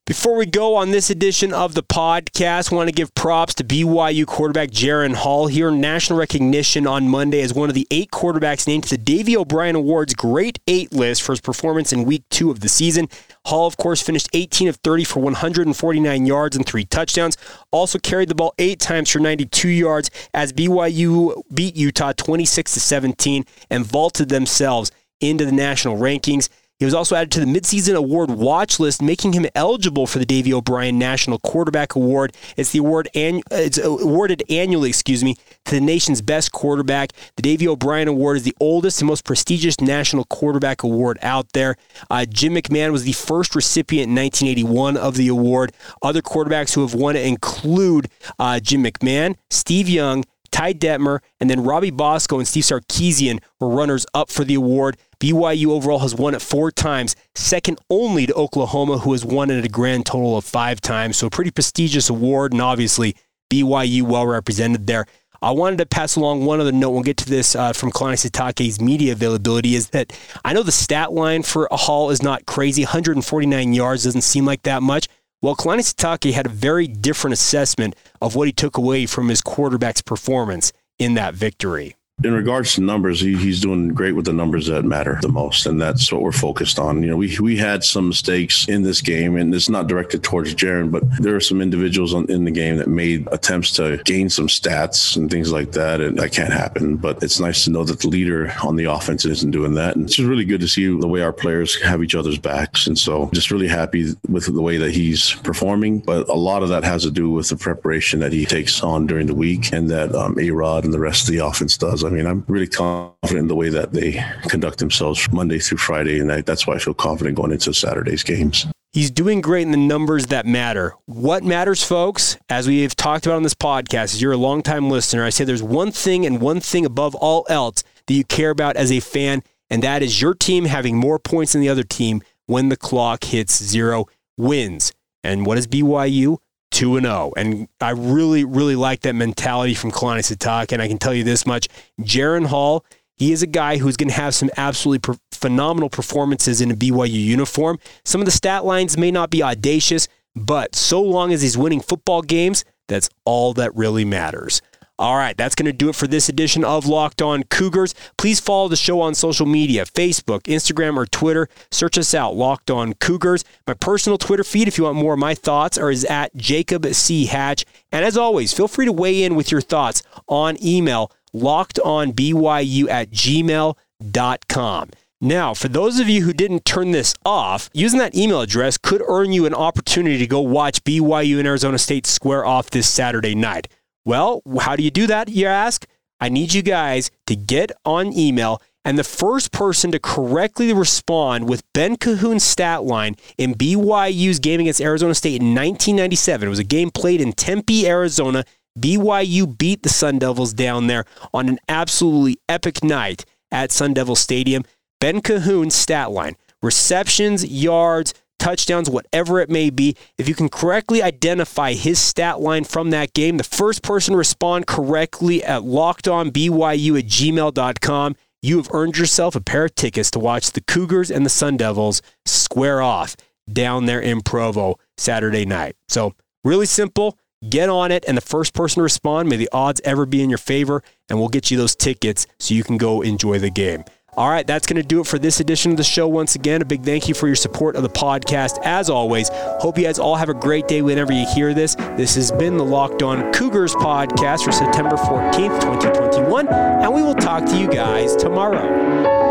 Before 0.07 0.37
we 0.37 0.45
go 0.45 0.77
on 0.77 0.91
this 0.91 1.09
edition 1.09 1.55
of 1.55 1.73
the 1.73 1.83
podcast, 1.83 2.71
I 2.71 2.77
want 2.77 2.89
to 2.91 2.95
give 2.95 3.15
props 3.15 3.55
to 3.55 3.65
BYU 3.65 4.27
quarterback 4.27 4.69
Jaren 4.69 5.15
Hall. 5.15 5.47
here. 5.47 5.71
national 5.71 6.19
recognition 6.19 6.87
on 6.87 7.09
Monday 7.09 7.41
as 7.41 7.55
one 7.55 7.71
of 7.71 7.75
the 7.75 7.87
eight 7.91 8.11
quarterbacks 8.11 8.67
named 8.67 8.85
to 8.85 8.91
the 8.91 8.99
Davy 8.99 9.35
O'Brien 9.35 9.75
Awards 9.75 10.13
Great 10.13 10.59
Eight 10.67 10.93
list 10.93 11.23
for 11.23 11.33
his 11.33 11.41
performance 11.41 11.91
in 11.91 12.05
week 12.05 12.23
two 12.29 12.51
of 12.51 12.61
the 12.61 12.69
season. 12.69 13.09
Hall, 13.47 13.67
of 13.67 13.79
course, 13.79 14.03
finished 14.03 14.29
18 14.35 14.69
of 14.69 14.77
30 14.77 15.05
for 15.05 15.21
149 15.21 16.27
yards 16.27 16.55
and 16.55 16.67
three 16.67 16.85
touchdowns. 16.85 17.39
Also 17.71 17.99
carried 17.99 18.29
the 18.29 18.35
ball 18.35 18.53
eight 18.59 18.81
times 18.81 19.09
for 19.09 19.21
92 19.21 19.69
yards 19.69 20.11
as 20.35 20.53
BYU 20.53 21.41
beat 21.55 21.77
Utah 21.77 22.13
26 22.13 22.75
to 22.75 22.81
17 22.81 23.47
and 23.71 23.87
vaulted 23.87 24.29
themselves 24.29 24.93
into 25.21 25.47
the 25.47 25.53
national 25.53 25.97
rankings. 25.97 26.51
He 26.79 26.85
was 26.85 26.95
also 26.95 27.15
added 27.15 27.31
to 27.33 27.41
the 27.41 27.47
midseason 27.47 27.95
award 27.95 28.31
watch 28.31 28.81
list, 28.81 29.01
making 29.01 29.33
him 29.33 29.47
eligible 29.55 30.07
for 30.07 30.19
the 30.19 30.27
Davy 30.27 30.53
O'Brien 30.53 30.99
National 30.99 31.39
Quarterback 31.39 31.95
Award. 31.95 32.35
It's 32.57 32.73
the 32.73 32.81
award 32.81 33.09
annu- 33.15 33.43
it's 33.51 33.79
awarded 33.79 34.43
annually, 34.51 34.89
excuse 34.89 35.23
me, 35.23 35.37
to 35.67 35.77
the 35.77 35.81
nation's 35.81 36.21
best 36.21 36.51
quarterback. 36.51 37.13
The 37.37 37.43
Davy 37.43 37.69
O'Brien 37.69 38.09
Award 38.09 38.39
is 38.39 38.43
the 38.43 38.57
oldest 38.61 39.01
and 39.01 39.09
most 39.09 39.25
prestigious 39.25 39.81
national 39.81 40.25
quarterback 40.25 40.83
award 40.83 41.19
out 41.23 41.53
there. 41.53 41.77
Uh, 42.11 42.27
Jim 42.27 42.55
McMahon 42.55 42.91
was 42.91 43.05
the 43.05 43.13
first 43.13 43.55
recipient 43.55 44.09
in 44.09 44.17
1981 44.17 44.97
of 44.97 45.15
the 45.17 45.29
award. 45.29 45.73
Other 46.03 46.23
quarterbacks 46.23 46.75
who 46.75 46.81
have 46.83 46.95
won 46.95 47.15
it 47.15 47.25
include 47.25 48.09
uh, 48.39 48.59
Jim 48.59 48.83
McMahon, 48.83 49.37
Steve 49.49 49.89
Young, 49.89 50.25
Ty 50.55 50.75
Detmer, 50.75 51.19
and 51.41 51.51
then 51.51 51.65
Robbie 51.65 51.91
Bosco 51.91 52.39
and 52.39 52.47
Steve 52.47 52.63
Sarkisian 52.63 53.41
were 53.59 53.69
runners 53.69 54.07
up 54.15 54.31
for 54.31 54.45
the 54.45 54.55
award. 54.55 54.97
BYU 55.25 55.69
overall 55.69 56.01
has 56.01 56.15
won 56.15 56.35
it 56.35 56.43
four 56.43 56.71
times, 56.71 57.17
second 57.35 57.79
only 57.89 58.27
to 58.27 58.35
Oklahoma, 58.35 58.99
who 58.99 59.13
has 59.13 59.25
won 59.25 59.51
it 59.51 59.65
a 59.65 59.69
grand 59.71 60.05
total 60.05 60.37
of 60.37 60.45
five 60.45 60.83
times. 60.83 61.17
So, 61.17 61.29
a 61.29 61.31
pretty 61.31 61.51
prestigious 61.51 62.11
award, 62.11 62.53
and 62.53 62.61
obviously, 62.61 63.17
BYU 63.51 64.03
well 64.03 64.27
represented 64.27 64.87
there. 64.87 65.07
I 65.41 65.53
wanted 65.53 65.79
to 65.79 65.87
pass 65.87 66.17
along 66.17 66.45
one 66.45 66.61
other 66.61 66.73
note. 66.73 66.91
We'll 66.91 67.03
get 67.03 67.17
to 67.19 67.27
this 67.27 67.57
uh, 67.57 67.73
from 67.73 67.91
Kalani 67.91 68.31
Sitake's 68.31 68.83
media 68.83 69.13
availability. 69.13 69.77
Is 69.77 69.89
that 69.89 70.13
I 70.45 70.53
know 70.53 70.63
the 70.63 70.71
stat 70.71 71.15
line 71.15 71.43
for 71.43 71.69
a 71.71 71.77
Hall 71.77 72.11
is 72.11 72.23
not 72.23 72.45
crazy. 72.45 72.83
149 72.83 73.73
yards 73.73 74.05
doesn't 74.05 74.21
seem 74.21 74.45
like 74.45 74.65
that 74.65 74.83
much. 74.83 75.09
Well, 75.41 75.57
Kalani 75.57 75.91
Sitake 75.91 76.35
had 76.35 76.45
a 76.45 76.51
very 76.51 76.87
different 76.87 77.33
assessment 77.33 77.97
of 78.21 78.35
what 78.35 78.47
he 78.47 78.53
took 78.53 78.77
away 78.77 79.07
from 79.07 79.31
his 79.31 79.41
quarterback's 79.41 80.03
performance 80.03 80.71
in 80.99 81.15
that 81.15 81.33
victory 81.33 81.97
in 82.23 82.33
regards 82.33 82.75
to 82.75 82.81
numbers, 82.81 83.21
he, 83.21 83.37
he's 83.37 83.61
doing 83.61 83.89
great 83.89 84.13
with 84.13 84.25
the 84.25 84.33
numbers 84.33 84.69
that 84.69 84.85
matter 84.85 85.19
the 85.21 85.29
most, 85.29 85.67
and 85.67 85.81
that's 85.81 86.13
what 86.13 86.23
we're 86.23 86.33
focused 86.33 86.79
on. 86.79 87.03
You 87.03 87.11
know, 87.11 87.17
we 87.17 87.37
we 87.41 87.57
had 87.57 87.83
some 87.83 88.09
mistakes 88.09 88.69
in 88.69 88.83
this 88.83 89.01
game, 89.01 89.37
and 89.37 89.53
it's 89.53 89.69
not 89.69 89.89
directed 89.89 90.23
towards 90.23 90.55
Jaren, 90.55 90.93
but 90.93 91.03
there 91.21 91.35
are 91.35 91.41
some 91.41 91.61
individuals 91.61 92.15
on, 92.15 92.31
in 92.31 92.45
the 92.45 92.53
game 92.53 92.77
that 92.77 92.89
made 92.89 93.27
attempts 93.33 93.73
to 93.73 94.01
gain 94.05 94.31
some 94.31 94.47
stats 94.47 95.17
and 95.17 95.29
things 95.29 95.51
like 95.51 95.73
that, 95.73 96.01
and 96.01 96.19
that 96.19 96.33
can't 96.33 96.53
happen. 96.53 96.97
But 96.97 97.23
it's 97.23 97.41
nice 97.41 97.65
to 97.65 97.71
know 97.71 97.83
that 97.85 98.01
the 98.01 98.09
leader 98.09 98.53
on 98.63 98.77
the 98.77 98.85
offense 98.85 99.25
isn't 99.25 99.51
doing 99.51 99.75
that, 99.75 99.97
and 99.97 100.05
it's 100.05 100.15
just 100.15 100.29
really 100.29 100.45
good 100.45 100.61
to 100.61 100.69
see 100.69 100.87
the 100.87 101.09
way 101.09 101.21
our 101.21 101.33
players 101.33 101.81
have 101.83 102.03
each 102.03 102.15
other's 102.15 102.39
backs, 102.39 102.87
and 102.87 102.97
so 102.97 103.29
just 103.35 103.51
really 103.51 103.69
happy 103.69 104.15
with 104.29 104.47
the 104.47 104.63
way 104.63 104.77
that 104.77 104.93
he's 104.93 105.35
performing. 105.43 105.99
But 105.99 106.29
a 106.29 106.35
lot 106.35 106.63
of 106.63 106.69
that 106.69 106.85
has 106.85 107.03
to 107.03 107.11
do 107.11 107.31
with 107.31 107.49
the 107.49 107.57
preparation 107.57 108.21
that 108.21 108.33
he 108.33 108.47
takes 108.47 108.83
on 108.83 109.09
during 109.09 109.27
the 109.27 109.35
week, 109.35 109.73
and 109.73 109.91
that 109.91 110.15
um, 110.15 110.39
A 110.39 110.51
Rod 110.53 110.85
and 110.85 110.93
the 110.93 111.01
rest 111.01 111.29
of 111.29 111.35
the 111.35 111.45
offense 111.45 111.77
does. 111.77 112.04
I 112.05 112.11
mean, 112.11 112.27
I'm 112.27 112.45
really 112.49 112.67
confident 112.67 113.39
in 113.39 113.49
the 113.49 113.55
way 113.55 113.69
that 113.69 113.93
they 113.93 114.25
conduct 114.49 114.79
themselves 114.79 115.31
Monday 115.33 115.59
through 115.59 115.79
Friday, 115.79 116.21
and 116.21 116.31
I, 116.31 116.41
that's 116.41 116.67
why 116.67 116.75
I 116.75 116.79
feel 116.79 116.95
confident 116.95 117.37
going 117.37 117.53
into 117.53 117.73
Saturday's 117.73 118.23
games. 118.23 118.67
He's 118.93 119.11
doing 119.11 119.41
great 119.41 119.63
in 119.63 119.73
the 119.73 119.77
numbers 119.77 120.27
that 120.27 120.47
matter. 120.47 120.95
What 121.07 121.43
matters, 121.43 121.83
folks, 121.83 122.39
as 122.49 122.69
we 122.69 122.83
have 122.83 122.95
talked 122.95 123.27
about 123.27 123.37
on 123.37 123.43
this 123.43 123.55
podcast, 123.55 124.15
as 124.15 124.23
you're 124.23 124.33
a 124.33 124.37
longtime 124.37 124.89
listener, 124.89 125.25
I 125.25 125.31
say 125.31 125.45
there's 125.45 125.65
one 125.65 125.91
thing 125.91 126.25
and 126.25 126.41
one 126.41 126.61
thing 126.61 126.87
above 126.87 127.17
all 127.17 127.45
else 127.49 127.83
that 128.07 128.15
you 128.15 128.25
care 128.25 128.51
about 128.51 128.77
as 128.77 128.93
a 128.93 129.01
fan, 129.01 129.43
and 129.69 129.83
that 129.83 130.03
is 130.03 130.23
your 130.23 130.33
team 130.33 130.67
having 130.67 130.97
more 130.97 131.19
points 131.19 131.55
than 131.55 131.61
the 131.61 131.69
other 131.69 131.83
team 131.83 132.23
when 132.47 132.69
the 132.69 132.77
clock 132.77 133.25
hits 133.25 133.61
zero 133.61 134.07
wins. 134.37 134.93
And 135.25 135.45
what 135.45 135.59
is 135.59 135.67
BYU? 135.67 136.39
2 136.75 136.97
and 136.97 137.07
0. 137.07 137.33
And 137.37 137.69
I 137.81 137.91
really, 137.91 138.45
really 138.45 138.77
like 138.77 139.01
that 139.01 139.15
mentality 139.15 139.75
from 139.75 139.93
Kalani 139.93 140.21
Sitake. 140.21 140.73
And 140.73 140.83
I 140.83 140.89
can 140.89 140.99
tell 140.99 141.15
you 141.15 141.25
this 141.25 141.47
much 141.47 141.69
Jaren 142.01 142.47
Hall, 142.47 142.85
he 143.17 143.33
is 143.33 143.43
a 143.43 143.47
guy 143.47 143.79
who's 143.79 143.97
going 143.97 144.09
to 144.09 144.15
have 144.15 144.35
some 144.35 144.51
absolutely 144.57 145.15
phenomenal 145.33 145.89
performances 145.89 146.61
in 146.61 146.71
a 146.71 146.75
BYU 146.75 147.13
uniform. 147.13 147.79
Some 148.05 148.21
of 148.21 148.25
the 148.25 148.33
stat 148.33 148.65
lines 148.65 148.99
may 148.99 149.11
not 149.11 149.31
be 149.31 149.43
audacious, 149.43 150.09
but 150.35 150.75
so 150.75 151.01
long 151.01 151.33
as 151.33 151.41
he's 151.41 151.57
winning 151.57 151.81
football 151.81 152.23
games, 152.23 152.65
that's 152.89 153.09
all 153.25 153.55
that 153.55 153.75
really 153.77 154.05
matters. 154.05 154.61
All 154.97 155.17
right, 155.17 155.37
that's 155.37 155.57
going 155.57 155.67
to 155.67 155.73
do 155.73 155.89
it 155.89 155.97
for 155.97 156.07
this 156.07 156.29
edition 156.29 156.63
of 156.63 156.87
Locked 156.87 157.21
On 157.21 157.43
Cougars. 157.43 157.97
Please 158.17 158.39
follow 158.39 158.69
the 158.69 158.77
show 158.77 159.01
on 159.01 159.17
social 159.17 159.45
media 159.45 159.85
Facebook, 159.87 160.43
Instagram, 160.43 160.97
or 160.97 161.05
Twitter. 161.05 161.49
Search 161.73 161.99
us 161.99 162.15
out, 162.15 162.37
Locked 162.37 162.71
On 162.71 162.95
Cougars. 162.95 163.45
My 163.67 163.75
personal 163.75 164.19
Twitter 164.19 164.45
feed, 164.45 164.69
if 164.69 164.79
you 164.79 164.85
want 164.85 164.97
more 164.97 165.15
of 165.15 165.19
my 165.19 165.35
thoughts, 165.35 165.77
is 165.79 166.05
at 166.05 166.37
Jacob 166.37 166.87
C. 166.95 167.27
Hatch. 167.27 167.65
And 167.91 168.05
as 168.05 168.17
always, 168.17 168.53
feel 168.53 168.69
free 168.69 168.87
to 168.87 168.93
weigh 168.93 169.25
in 169.25 169.35
with 169.35 169.51
your 169.51 169.61
thoughts 169.61 170.05
on 170.29 170.65
email, 170.65 171.11
lockedonbyu 171.35 172.89
at 172.89 173.11
gmail.com. 173.11 174.91
Now, 175.21 175.55
for 175.55 175.69
those 175.69 175.99
of 175.99 176.09
you 176.09 176.23
who 176.23 176.33
didn't 176.33 176.65
turn 176.65 176.93
this 176.93 177.15
off, 177.25 177.69
using 177.73 177.99
that 177.99 178.15
email 178.15 178.43
address 178.43 178.79
could 178.79 179.03
earn 179.09 179.33
you 179.33 179.45
an 179.47 179.55
opportunity 179.55 180.19
to 180.19 180.27
go 180.29 180.41
watch 180.41 180.85
BYU 180.85 181.39
and 181.39 181.49
Arizona 181.49 181.79
State 181.79 182.07
square 182.07 182.45
off 182.45 182.71
this 182.71 182.89
Saturday 182.89 183.35
night. 183.35 183.67
Well, 184.05 184.43
how 184.61 184.77
do 184.77 184.83
you 184.83 184.91
do 184.91 185.07
that, 185.07 185.29
you 185.29 185.47
ask? 185.47 185.87
I 186.21 186.29
need 186.29 186.53
you 186.53 186.63
guys 186.63 187.11
to 187.27 187.37
get 187.37 187.73
on 187.85 188.13
email 188.13 188.61
and 188.85 188.99
the 188.99 189.05
first 189.05 189.51
person 189.51 189.91
to 189.93 189.99
correctly 189.99 190.73
respond 190.73 191.49
with 191.49 191.63
Ben 191.73 191.97
Cahoon's 191.97 192.45
stat 192.45 192.85
line 192.85 193.17
in 193.39 193.55
BYU's 193.55 194.39
game 194.39 194.61
against 194.61 194.81
Arizona 194.81 195.15
State 195.15 195.41
in 195.41 195.55
1997. 195.55 196.47
It 196.47 196.51
was 196.51 196.59
a 196.59 196.65
game 196.65 196.91
played 196.91 197.21
in 197.21 197.33
Tempe, 197.33 197.87
Arizona. 197.89 198.45
BYU 198.79 199.57
beat 199.57 199.83
the 199.83 199.89
Sun 199.89 200.19
Devils 200.19 200.53
down 200.53 200.87
there 200.87 201.05
on 201.33 201.49
an 201.49 201.59
absolutely 201.69 202.39
epic 202.49 202.85
night 202.85 203.25
at 203.51 203.73
Sun 203.73 203.95
Devil 203.95 204.17
Stadium. 204.17 204.65
Ben 205.01 205.21
Cahoon's 205.21 205.75
stat 205.75 206.11
line 206.11 206.37
receptions, 206.63 207.45
yards, 207.45 208.15
touchdowns, 208.39 208.91
whatever 208.91 209.41
it 209.41 209.51
may 209.51 209.71
be. 209.71 209.97
If 210.19 210.29
you 210.29 210.35
can 210.35 210.49
correctly 210.49 211.03
identify 211.03 211.73
his 211.73 211.99
stat 211.99 212.41
line 212.41 212.65
from 212.65 212.91
that 212.91 213.13
game, 213.15 213.37
the 213.37 213.45
first 213.45 213.83
person 213.83 214.13
to 214.13 214.19
respond 214.19 214.67
correctly 214.67 215.43
at 215.43 215.63
lockedonbyu 215.63 216.99
at 216.99 217.07
gmail.com, 217.07 218.17
you 218.43 218.57
have 218.59 218.69
earned 218.73 218.99
yourself 218.99 219.35
a 219.35 219.41
pair 219.41 219.65
of 219.65 219.75
tickets 219.75 220.11
to 220.11 220.19
watch 220.19 220.53
the 220.53 220.61
Cougars 220.61 221.11
and 221.11 221.25
the 221.25 221.31
Sun 221.31 221.57
Devils 221.57 222.03
square 222.27 222.83
off 222.83 223.17
down 223.51 223.87
there 223.87 224.01
in 224.01 224.21
Provo 224.21 224.79
Saturday 224.97 225.47
night. 225.47 225.77
So, 225.89 226.15
really 226.45 226.67
simple. 226.67 227.19
Get 227.49 227.69
on 227.69 227.93
it, 227.93 228.05
and 228.09 228.17
the 228.17 228.23
first 228.23 228.55
person 228.55 228.77
to 228.77 228.83
respond, 228.83 229.29
may 229.29 229.37
the 229.37 229.51
odds 229.53 229.81
ever 229.85 230.07
be 230.07 230.23
in 230.23 230.31
your 230.31 230.39
favor, 230.39 230.83
and 231.11 231.19
we'll 231.19 231.29
get 231.29 231.51
you 231.51 231.59
those 231.59 231.77
tickets 231.77 232.27
so 232.39 232.55
you 232.55 232.65
can 232.65 232.79
go 232.79 233.03
enjoy 233.03 233.39
the 233.39 233.51
game. 233.51 233.85
All 234.17 234.29
right, 234.29 234.47
that's 234.47 234.67
going 234.67 234.81
to 234.81 234.87
do 234.87 235.01
it 235.01 235.07
for 235.07 235.19
this 235.19 235.41
edition 235.41 235.73
of 235.73 235.77
the 235.77 235.85
show. 235.85 236.07
Once 236.07 236.37
again, 236.37 236.63
a 236.63 236.65
big 236.65 236.85
thank 236.85 237.09
you 237.09 237.15
for 237.15 237.27
your 237.27 237.37
support 237.37 237.75
of 237.75 237.83
the 237.83 237.89
podcast. 237.89 238.59
As 238.63 238.89
always, 238.89 239.29
hope 239.33 239.77
you 239.77 239.85
guys 239.85 239.99
all 239.99 240.15
have 240.17 240.29
a 240.29 240.35
great 240.35 240.69
day 240.69 240.83
whenever 240.83 241.13
you 241.13 241.27
hear 241.35 241.53
this. 241.53 241.75
This 241.97 242.15
has 242.15 242.31
been 242.31 242.57
the 242.57 242.65
Locked 242.65 243.03
On 243.03 243.33
Cougars 243.33 243.75
podcast 243.75 244.45
for 244.45 244.53
September 244.53 244.97
14th, 244.97 245.61
2021, 245.61 246.49
and 246.49 246.95
we 246.95 247.03
will 247.03 247.15
talk 247.15 247.45
to 247.47 247.59
you 247.59 247.67
guys 247.69 248.15
tomorrow. 248.15 249.24